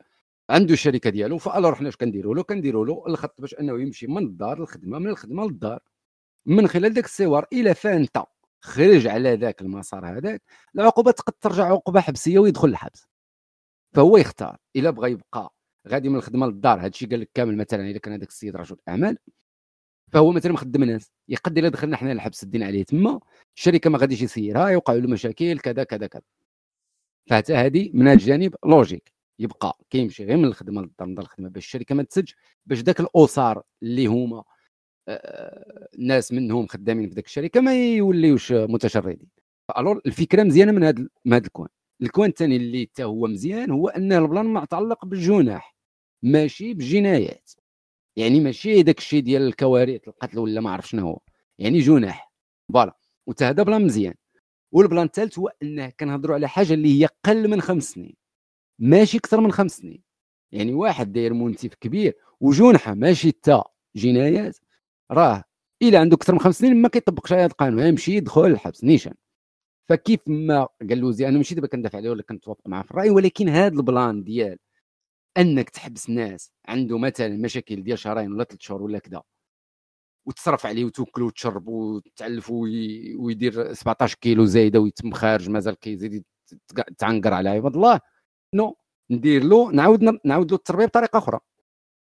[0.51, 4.25] عنده الشركة ديالو voilà حنا اش كنديروا له؟ كنديروا له الخط باش أنه يمشي من
[4.25, 5.81] الدار للخدمة من الخدمة للدار.
[6.47, 8.25] من خلال ذاك السوار إلى فانت
[8.61, 10.43] خرج على ذاك المسار هذاك
[10.75, 13.07] العقوبة تقد ترجع عقوبة حبسية ويدخل الحبس
[13.95, 15.55] فهو يختار إلا بغى يبقى
[15.89, 18.77] غادي من الخدمة للدار هذا الشيء قال لك كامل مثلا اذا كان هذاك السيد رجل
[18.89, 19.19] أعمال.
[20.13, 22.83] فهو مثلا مخدم ناس يقد إلا دخلنا حنا الحبس الدين عليه.
[22.83, 23.21] تما
[23.57, 26.23] الشركة ما غاديش يسيرها يوقع له مشاكل كذا كذا كذا.
[27.31, 31.95] فحتى هذه من الجانب logique يبقى كيمشي غير من الخدمة للدار من الخدمة باش الشركة
[31.95, 32.33] ما تسج
[32.67, 34.45] باش ذاك الاسر اللي هما
[35.99, 39.29] الناس منهم خدامين في ذاك الشركة ما يوليوش متشردين.
[39.79, 41.68] alors الفكرة مزيانة من هذا من هذا ال coin.
[42.03, 45.77] ال coin الثاني اللي حتى هو مزيان هو ان ال plan متعلق بالجنح
[46.23, 47.51] ماشي بالجنايات
[48.17, 51.21] يعني ماشي داك الشيء ديال الكوارث القتل ولا ما عرف شنو هو.
[51.59, 52.33] يعني جنح.
[52.72, 52.99] voilà.
[53.27, 54.14] وتا هذا plan مزيان.
[54.72, 58.17] وال plan الثالث هو أنه كنهضروا على حاجة اللي هي قل من خمس سنين.
[58.79, 60.03] ماشي أكثر من خمس سنين.
[60.53, 63.64] يعني واحد داير منتف كبير وجنحه ماشي تا
[63.97, 64.59] جنايات
[65.11, 65.45] راه
[65.83, 67.87] إلا عنده أكثر من خمس سنين ما كيطبقش هذا القانون.
[67.87, 69.14] يمشي يدخل الحبس نيشان.
[69.89, 73.49] فكيف ما قال له أنا ماشي دابا كندافع عليه ولا كنتوافق معاه في الرأي ولكن
[73.49, 74.59] هذا البلان ديال
[75.39, 79.22] أنك تحبس ناس عنده مثلا مشاكل ديال شهرين ولا ثلاث شهور ولا كذا
[80.26, 86.24] وتصرف عليه وتوكل وتشرب وتعلف ويدير 17 كيلو زايدة ويتم خارج مازال كيزيد
[86.99, 88.01] تعنقر على عباد الله
[88.55, 88.76] نو
[89.11, 91.41] ندير له نعاود نعاود له التربية بطريقة أخرى.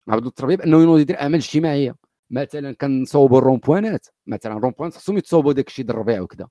[0.07, 1.97] نعاود له التربية بأنه ينوض يدير أعمال اجتماعية.
[2.31, 6.49] مثلا كنصوبوا الرومبوانات مثلا الرومبوانات خصهم يتصوبوا داك الشيء الربيع وكذا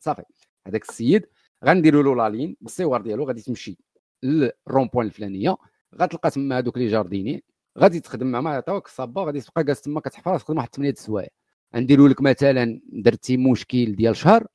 [0.00, 0.22] صافي
[0.66, 1.26] هذاك السيد
[1.64, 3.78] غنديروا له لالين بالصور ديالو غادي تمشي
[4.22, 5.56] للرومبوان الفلانية.
[6.00, 7.44] غتلقى تما هذوك لي جارديني
[7.78, 11.28] غادي تخدم مع ما يعطيوك الصابه غادي تبقى جالس تما كتحفر تخدم واحد 8 السوايع
[11.74, 14.46] نديروا لك مثلا درتي مشكل ديال شهر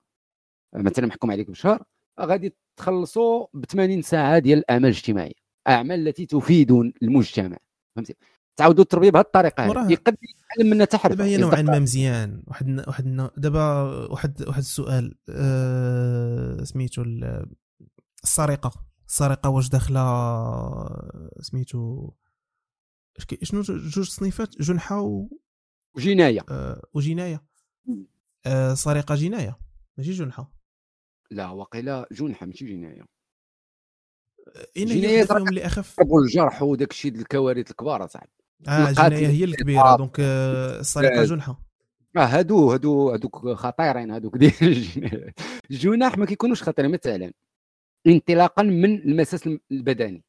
[0.75, 1.83] مثلا محكوم عليك بشهر
[2.21, 5.33] غادي تخلصوا ب 80 ساعة ديال الأعمال الاجتماعية
[5.67, 7.57] أعمال التي تفيد المجتمع.
[7.95, 8.15] فهمتي؟
[8.57, 12.43] تعاودوا التربيه بهذه الطريقة هذه يقد يتعلم منها تحرف دابا هي نوعا ما مزيان.
[12.47, 17.03] واحد واحد دابا واحد واحد السؤال أه سميتو
[18.23, 18.88] السرقة.
[19.09, 20.01] السرقه واش داخلة
[21.41, 22.11] سميتو
[23.43, 25.27] شنو جوج تصنيفات جنحة و
[25.95, 27.43] وجنايه أه وجناية.
[28.45, 29.59] أه سرقة جناية
[29.97, 30.51] ماشي جنحة.
[31.31, 33.05] لا وقيلا جنحة ماشي جناية.
[34.77, 35.95] جناية فيهم اللي أخف.
[36.23, 38.31] الجرح وداك الشيء الكوارث الكبار صاحبي.
[38.67, 41.61] آه جناية هي الكبيرة دونك آه، السرقه جنحة.
[42.17, 44.53] آه هادو هادو هادوك خطيرين هادوك ديال
[45.71, 47.31] الجناح ما كيكونوش خطيرين مثلا.
[48.07, 50.23] انطلاقا من المساس البدني.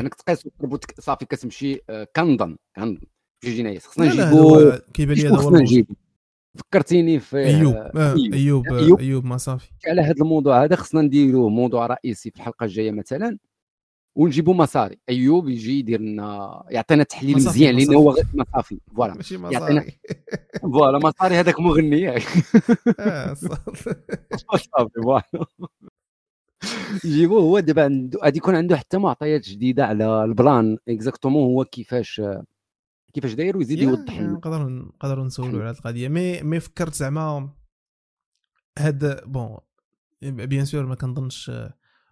[0.00, 2.98] أنك تقيس وتربط صافي كتمشي آه، كنظن كنظن
[3.40, 5.84] في جنايه خصنا نجيبو كيبان لي هذا هو
[6.54, 9.70] فكرتيني في أيوب آه أيوب أيوب, أيوب ما صافي.
[9.86, 13.38] على هذا الموضوع هذا خصنا نديروه موضوع رئيسي في الحلقة الجاية مثلا
[14.16, 19.14] ونجيبوا مصاري أيوب يجي يدير لنا يعطينا تحليل مزيان لأنه هو مصافي voilà.
[19.14, 20.00] ماشي مصاري
[20.72, 22.00] voilà مصاري هذاك مغني.
[22.00, 22.22] ياك
[23.00, 23.94] آه، صافي
[25.02, 25.46] voilà.
[27.04, 31.64] جيبوه هو دابا عنده غادي يكون عنده حتى معطيات جديدة على ال plan exactement هو
[31.64, 32.22] كيفاش
[33.14, 34.32] كيفاش داير ويزيد يوضح لنا.
[34.32, 36.08] نقدروا نقدروا نسولوا على هذه القضية.
[36.08, 37.54] مي مي فكرت زعما
[38.78, 39.58] هاد bon
[40.22, 41.52] bien sûr ما كنظنش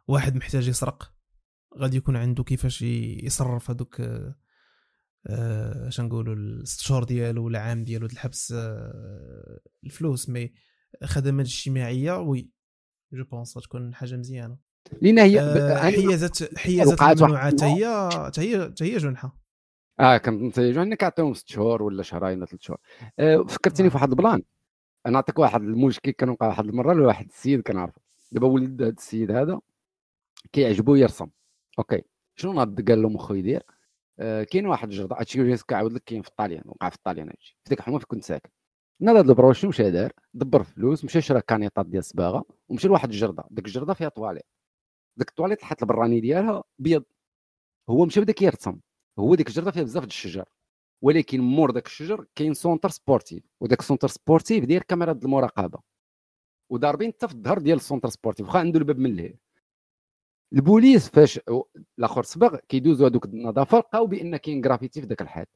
[0.08, 1.12] واحد محتاج يسرق.
[1.78, 4.00] غادي يكون عنده كيفاش يصرف هذوك
[5.26, 10.28] آه اش نقولوا الست شهور ديالو ولا عام ديالو الحبس آه الفلوس.
[10.28, 10.52] mais
[11.04, 12.50] خدمات اجتماعية oui
[13.12, 14.56] je pense غتكون حاجة مزيانة.
[15.02, 17.86] لأن هي آه حيازات حيازات الممنوعات هي
[18.38, 19.36] هي هي جنحة.
[20.00, 22.78] آه كنتيجوا إنك كعطيهم ست شهور ولا شهرين ولا ثلاث شهور.
[23.18, 24.42] آه فكرتني في واحد ال plan.
[25.06, 28.00] أنا نعطيك واحد المشكل كان وقع واحد المرة لواحد السيد كنعرفو
[28.32, 29.60] دابا ولد هذا السيد هذا
[30.52, 31.26] كيعجبو يرسم.
[31.78, 32.02] OK.
[32.36, 33.62] شنو ناض؟ قال له مخو يدير.
[34.18, 36.62] آه كاين واحد الجرده هادشي كنعاود لك كاين في الطاليان.
[36.66, 37.58] وقع في الطاليان هادشي.
[37.64, 38.50] في ديك الحومه في كنت ساكن.
[39.02, 43.08] ناض هاد البرهوش شنو مشى دار؟ دبر فلوس مشى شرا كانيطات ديال الصباغة ومشى لواحد
[43.10, 43.44] الجردة.
[43.50, 44.44] ديك الجردة فيها طواليت.
[45.16, 47.04] ديك الطواليت الحيط البراني ديالها بيض.
[47.90, 48.80] هو مشى بدا كيرسم
[49.18, 50.48] هو ديك الجردة فيها بزاف د الشجر.
[51.02, 53.44] ولكن مور داك الشجر كاين centre sportif.
[53.60, 55.80] وداك ال centre sportif داير كاميرا المراقبة.
[56.70, 58.46] وضاربين حتى في الظهر ديال ال centre sportif.
[58.46, 59.40] واخا عنده الباب من لهيه
[60.52, 61.40] البوليس فاش
[61.98, 65.46] الآخر سبق كيدوزوا هذوك النظافة لقاو بأن كاين جرافيتي في ذاك الحاد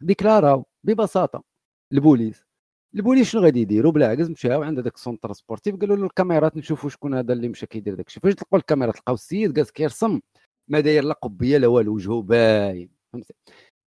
[0.00, 1.44] ديكلاراو ببساطة
[1.92, 2.45] البوليس.
[2.94, 6.90] البوليس شنو غادي يديروا بالعكس مشاو عند هذاك ال centre sportif قالوا له الكاميرات نشوفوا
[6.90, 10.20] شكون هذا اللي مشى كيدير داك الشيء فاش تلقوا الكاميرات لقاو السيد جالس كيرسم
[10.68, 12.90] ما داير لا قبية لا والو وجهه باين.
[13.12, 13.34] فهمتي؟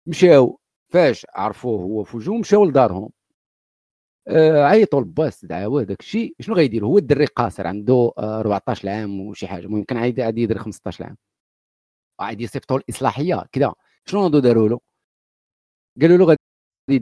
[0.07, 0.59] مشاو.
[0.89, 3.09] فاش عرفوه هو في وجهه مشاو لدارهم.
[4.27, 9.21] آه عيطوا لباس دعاوه داك الشيء شنو غيدير هو الدري قاصر عنده آه 14 عام
[9.21, 9.65] وشي حاجة.
[9.65, 11.17] المهم كان عادي عادي يدير 15 عام
[12.19, 13.73] عادي يصيفطوا الاصلاحيه كذا
[14.05, 14.79] شنو داروا له
[16.01, 16.39] قالوا له غادي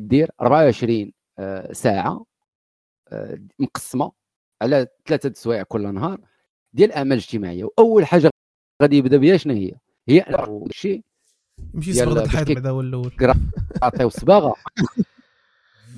[0.07, 1.11] دير 24 آه
[1.71, 2.25] ساعة
[3.09, 4.11] آه مقسمة
[4.61, 6.19] على ثلاثة سوايع كل نهار
[6.73, 7.63] ديال الأعمال الاجتماعية.
[7.63, 8.29] وأول حاجة
[8.81, 9.71] غادي يبدأ بها شنو هي؟
[10.09, 10.25] هي
[10.69, 11.03] الشيء
[11.73, 13.11] يمشي يصبغ الحيط بعدا هو الأول.
[13.83, 14.55] عطيو صباغه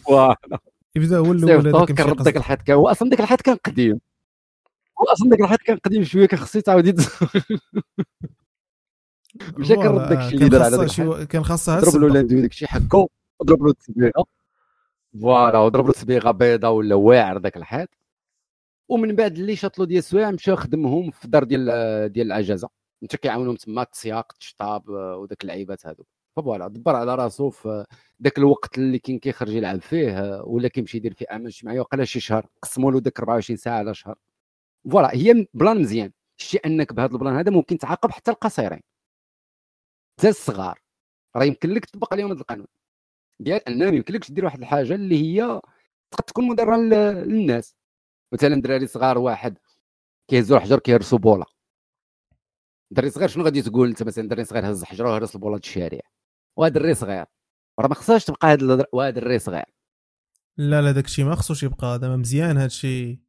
[0.06, 0.60] فوالا
[0.96, 4.00] يبدأ هو الأول هذاك كنرد داك الحيط كان هو أصلا داك الحيط كان قديم.
[5.02, 6.88] هو أصلا داك الحيط كان قديم شوية كان خصو يتعاود
[9.58, 12.68] مشى كنرد داك الشيء اللي دار على داك كان خاصها ضرب له l'enduit داك الشيء
[12.68, 13.10] حكو
[13.44, 14.26] ضرب له التسبيغه
[15.22, 17.90] voilà وضرب له تسبيغه بيضاء ولا واعر داك الحيط
[18.90, 21.66] ومن بعد اللي شاطلو ديال السوايع مشى خدمهم في الدار ديال
[22.14, 22.70] ديال العجزه
[23.04, 27.86] أنت كيعاونهم تما التسياق الشطاب وداك اللعيبات هذوك voilà دبر على راسو في
[28.24, 32.20] ذاك الوقت اللي كان كيخرج يلعب فيه ولا كيمشي يدير فيه أعمال اجتماعية وقال شي
[32.20, 34.16] شهر قسموا له ذاك 24 ساعة على شهر.
[34.92, 36.12] voilà هي plan مزيان.
[36.38, 38.82] شتي أنك بهذا ال plan هذا ممكن تعاقب حتى القصيرين.
[40.20, 40.80] حتى الصغار.
[41.36, 42.68] راه يمكن لك تطبق عليهم هذا القانون.
[43.40, 45.62] ديال انه ما يمكنلكش دير واحد الحاجة اللي هي
[46.12, 47.76] تقد تكون مضرة للناس.
[48.34, 49.58] مثلا دراري صغار واحد
[50.28, 51.46] كيهزوا الحجر كيهرسوا بوله
[52.92, 56.02] دري صغير شنو غادي تقول؟ انت مثلا دري صغير هز حجره وهرس البوله الشارع.
[56.58, 57.26] وهذا دري صغير.
[57.80, 59.66] راه ما خصهاش تبقى هذا وهذا دري صغير.
[60.58, 61.88] لا لا داكشي ما خصوش يبقى.
[61.88, 63.22] هذا مزيان هادشي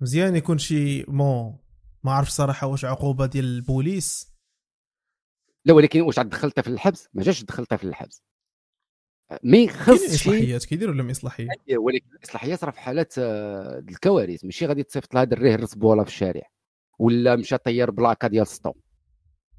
[0.00, 1.58] مزيان يكون شي مون
[2.04, 4.34] ما عرف صراحة واش عقوبة ديال البوليس.
[5.64, 8.27] لا ولكن واش دخلتها في الحبس؟ ما جاش دخلتها في الحبس.
[9.42, 14.44] ما يخص إصلاحيات كيديروا ولا ما اصلاحيات ولكن الإصلاحيات راه في حالات آه، الكوارث.
[14.44, 16.42] ماشي غادي تصيفط لها دريه هرس بوله في الشارع
[16.98, 18.72] ولا مشى طير بلاكة ديال سطو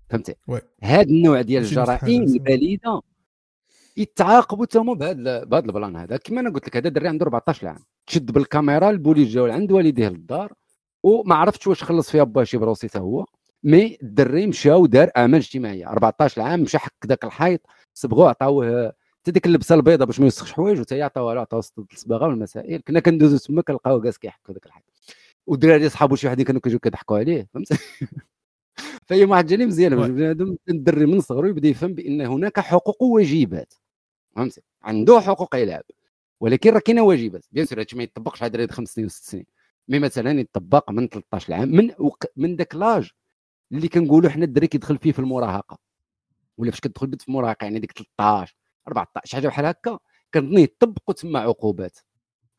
[0.09, 0.35] فهمتي؟
[0.83, 3.01] هذا النوع ديال الجرائم البليدة
[3.97, 6.17] يتعاقبوا تما بهذا بهذا ال plan هذا.
[6.17, 7.83] كما أنا قلت لك هذا الدري عنده 14 عام.
[8.07, 10.53] تشد بالكاميرا البوليس جاو لعند والديه للدار
[11.03, 13.25] وما عرفتش واش خلص فيها باه شي procès حتى هو.
[13.63, 15.87] mais الدري مشى ودار أعمال اجتماعية.
[15.89, 17.61] 14 عام مشى حك ذاك الحيط
[17.93, 21.63] صبغوه عطاوه حتى ديك اللبسة البيضاء باش ما يوسخش حوايج وتا عطاوها له عطاوه
[21.93, 24.83] الصباغة والمسائل كنا كندوزو تما كنلقاو جالس كيحك ذاك الحيط
[25.47, 27.73] والدراري صحابو شي وحدين كانوا كيجيو كيضحكوا عليه فهمت؟
[29.07, 33.73] فهي واحد الجانب مزيان بنادم الدري من صغرو يبدا يفهم بأن هناك حقوق وواجبات
[34.35, 35.83] فهمتي عنده حقوق يلعب
[36.39, 37.45] ولكن راه كاينة واجبات.
[37.51, 39.45] bien sûr هادشي ما يطبقش على دراري خمس سنين وست سنين.
[39.87, 42.23] mais مثلا يطبق من 13 عام من وق...
[42.37, 43.09] من ذاك l'âge
[43.71, 45.77] اللي كنقولوا حنا الدري كيدخل فيه في المراهقة.
[46.57, 48.55] ولا فاش كتدخل بنت في المراهقة يعني ديك 13
[48.89, 49.99] 14 شي حاجة بحال هكا
[50.33, 51.99] كنظن يطبقوا تما عقوبات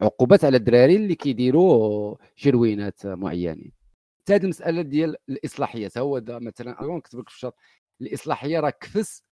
[0.02, 3.72] عقوبات على الدراري اللي كيديروا شي روينات معينين.
[4.20, 7.56] حتى هذه المسألة ديال الإصلاحية هو دا مثلا أنا كتب لك في الشرط
[8.00, 9.22] الإصلاحية راه كفس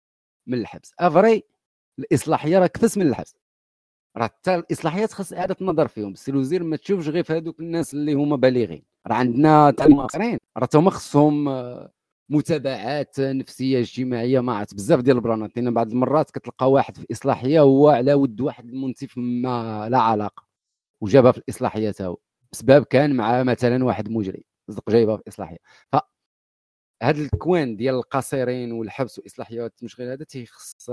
[0.46, 0.94] من الحبس.
[1.00, 1.42] أفري
[1.98, 3.36] الإصلاحية راه كفس من الحبس.
[4.16, 6.12] راه حتى الاصلاحيات خاص إعادة النظر فيهم.
[6.12, 8.82] السي الوزير ما تشوفش غير في هذوك الناس اللي هما بالغين.
[9.06, 10.38] راه عندنا آخرين.
[10.56, 11.48] راه هما خصهم
[12.28, 17.60] متابعات نفسية اجتماعية ما عرفت بزاف ديال البرانات لأن بعض المرات كتلقى واحد في إصلاحية
[17.60, 20.46] هو على ود واحد المنتف ما لا علاقة
[21.00, 22.16] وجابها في الإصلاحية هو.
[22.52, 25.58] بسبب كان مع مثلا واحد مجرم صدق جايبها في الاصلاحيه
[25.92, 25.96] ف
[27.02, 30.90] هذا ال coin ديال القاصرين والحبس والاصلاحيات التمشغيل هذا تيخص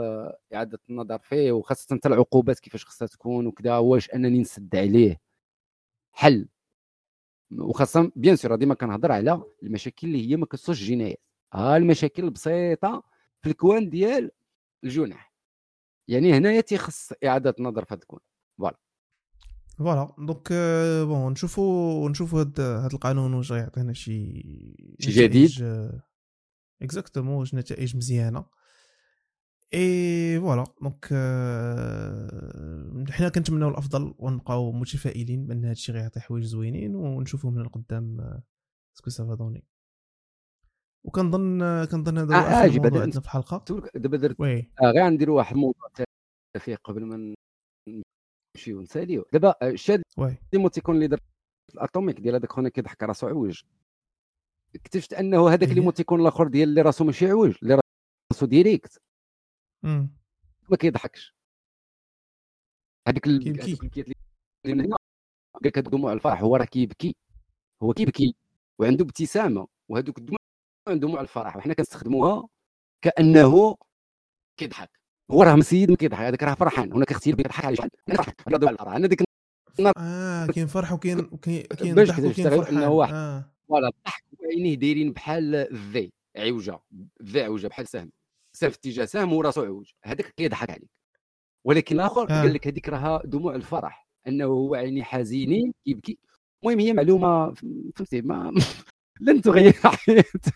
[0.53, 5.19] إعادة النظر فيه وخاصة حتى العقوبات كيفاش خصها تكون وكذا واش أنني نسد عليه
[6.13, 6.47] حل.
[7.57, 11.21] وخاصة bien sûr ديما كنهضر على المشاكل اللي هي ما كتصوش جنايات
[11.53, 13.03] ها المشاكل البسيطة
[13.41, 14.31] في ال coin ديال
[14.83, 15.35] الجنح
[16.07, 18.21] يعني هنايا تيخص إعادة النظر في هذا ال coin.
[18.57, 18.77] voilà.
[19.77, 20.15] voilà.
[20.17, 20.53] donc
[21.07, 24.43] bon نشوفوا نشوفوا هاد هاد القانون واش غيعطينا شي
[24.99, 25.51] شي جديد.
[26.81, 28.45] exactement واش نتائج مزيانة.
[29.75, 30.63] et voilà.
[30.81, 31.05] donc
[33.11, 38.39] حنا كنتمناو الأفضل ونبقاو متفائلين بأن هادشي غيعطي حوايج زوينين ونشوفوا من القدام
[38.97, 39.63] ce que ça va donner
[41.05, 43.81] وكنظن كنظن هذا آه موضوع عندنا في الحلقة.
[43.95, 45.89] دابا درت آه غير غنديروا واحد الموضوع
[46.59, 47.35] فيه قبل ما
[48.57, 50.37] نمشيو نساليو دابا الشاد وي.
[50.53, 51.21] ليموتيكون اللي درت
[51.73, 53.61] الأتوميك ديال هذاك خونا كيضحك راسو عوج
[54.75, 55.75] اكتشفت أنه هذاك إيه.
[55.75, 57.79] ليموتيكون الآخر ديال اللي راسو ماشي عوج اللي
[58.33, 59.04] راسو ديريكت.
[60.69, 61.35] ما كيضحكش
[63.07, 64.07] هذيك البكيات
[64.65, 64.97] اللي من هنا
[65.53, 67.15] قال لك هاد دموع الفرح هو راه كيبكي.
[67.83, 68.35] هو كيبكي
[68.79, 70.39] وعنده ابتسامة وهذوك الدموع
[70.87, 72.47] دموع الفرح وحنا كنستخدموها
[73.01, 73.75] كأنه
[74.57, 74.99] كيضحك.
[75.31, 76.93] هو راه مسيد ما كيضحك هذاك راه فرحان.
[76.93, 77.89] هنا كيختير كيضحك على شحال
[78.47, 78.93] دموع الفرح.
[78.93, 79.23] أنا ديك
[79.97, 82.77] آه كاين فرح وكاين كاين باش ضحك وكاين تشتغل فرحان.
[82.77, 83.13] إنه واحد.
[83.13, 83.51] آه.
[83.67, 86.79] فوالا الضحك وعينيه دايرين بحال الذي عوجة.
[87.21, 88.11] الذي عوجة بحال سهم.
[88.59, 89.91] في اتجاه سهم وراسو عوج.
[90.05, 90.89] هذاك كيضحك عليك.
[91.65, 92.41] ولكن الآخر آه.
[92.41, 94.07] قال لك هذيك راها دموع الفرح.
[94.27, 96.17] أنه هو عيني حزينين كيبكي
[96.63, 98.53] المهم هي معلومة فهمتي ما
[99.21, 100.53] لن تغير حياتك.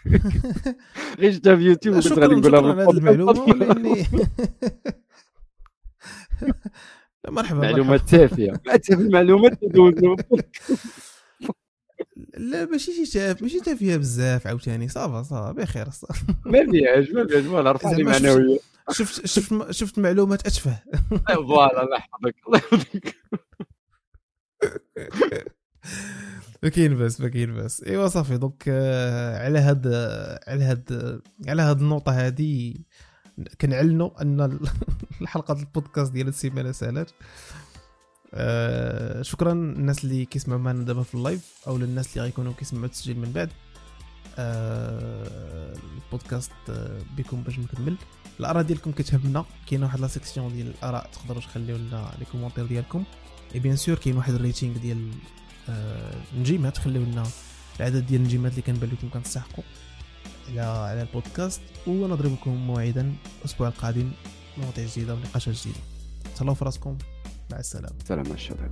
[1.20, 3.34] غير شفتها في يوتيوب شكرا غادي نقولها شكرا على هذه المعلومة
[7.30, 7.98] مرحبا مرحبا.
[7.98, 8.60] تافهة.
[9.50, 10.16] تدوزو
[12.38, 14.88] لا ماشي شي تاف ماشي تافهه بزاف عاوتاني.
[14.88, 16.26] ça va ça va بخير ça va.
[16.46, 18.60] ما فيهاش ما فيهاش voilà رفع لي معنويه
[18.92, 20.80] شفت شفت شفت معلومات أتفه.
[21.36, 23.16] voilà الله يحفظك الله يحفظك.
[26.64, 29.88] ما كاين باس ما كاين باس إيوا صافي donc آه، على هاد
[30.48, 32.86] على هاد على هاد النقطة هادي
[33.62, 34.60] كنعلنوا أن ال-
[35.22, 37.12] الحلقة البودكاست ديال السيمانة سالات.
[38.34, 42.86] آه، شكرا الناس اللي كيسمعوا معنا دابا في ال live أو للناس اللي غيكونوا كيسمعوا
[42.86, 43.50] التسجيل من بعد.
[44.38, 45.76] آه،
[46.06, 47.96] البودكاست آه، بكم باش نكمل
[48.40, 49.46] الآراء ديالكم كتهمنا.
[49.68, 53.04] كاينة واحد la section ديال الآراء تقدروا تخليو لنا les commentaires ديالكم.
[53.56, 55.12] et bien sûr كاين واحد ال rating ديال
[55.70, 57.24] آه، النجيمات خليو لنا
[57.80, 59.64] العدد ديال النجيمات اللي كنبان لكم كتستحقوا
[60.50, 61.62] على على البودكاست.
[61.88, 64.12] ونضرب لكم موعدا الأسبوع القادم
[64.58, 65.80] مواضيع جديدة ونقاشات جديدة.
[66.38, 66.98] تهلاو في راسكم.
[67.52, 67.96] مع السلامة.
[68.08, 68.72] سلام على الشباب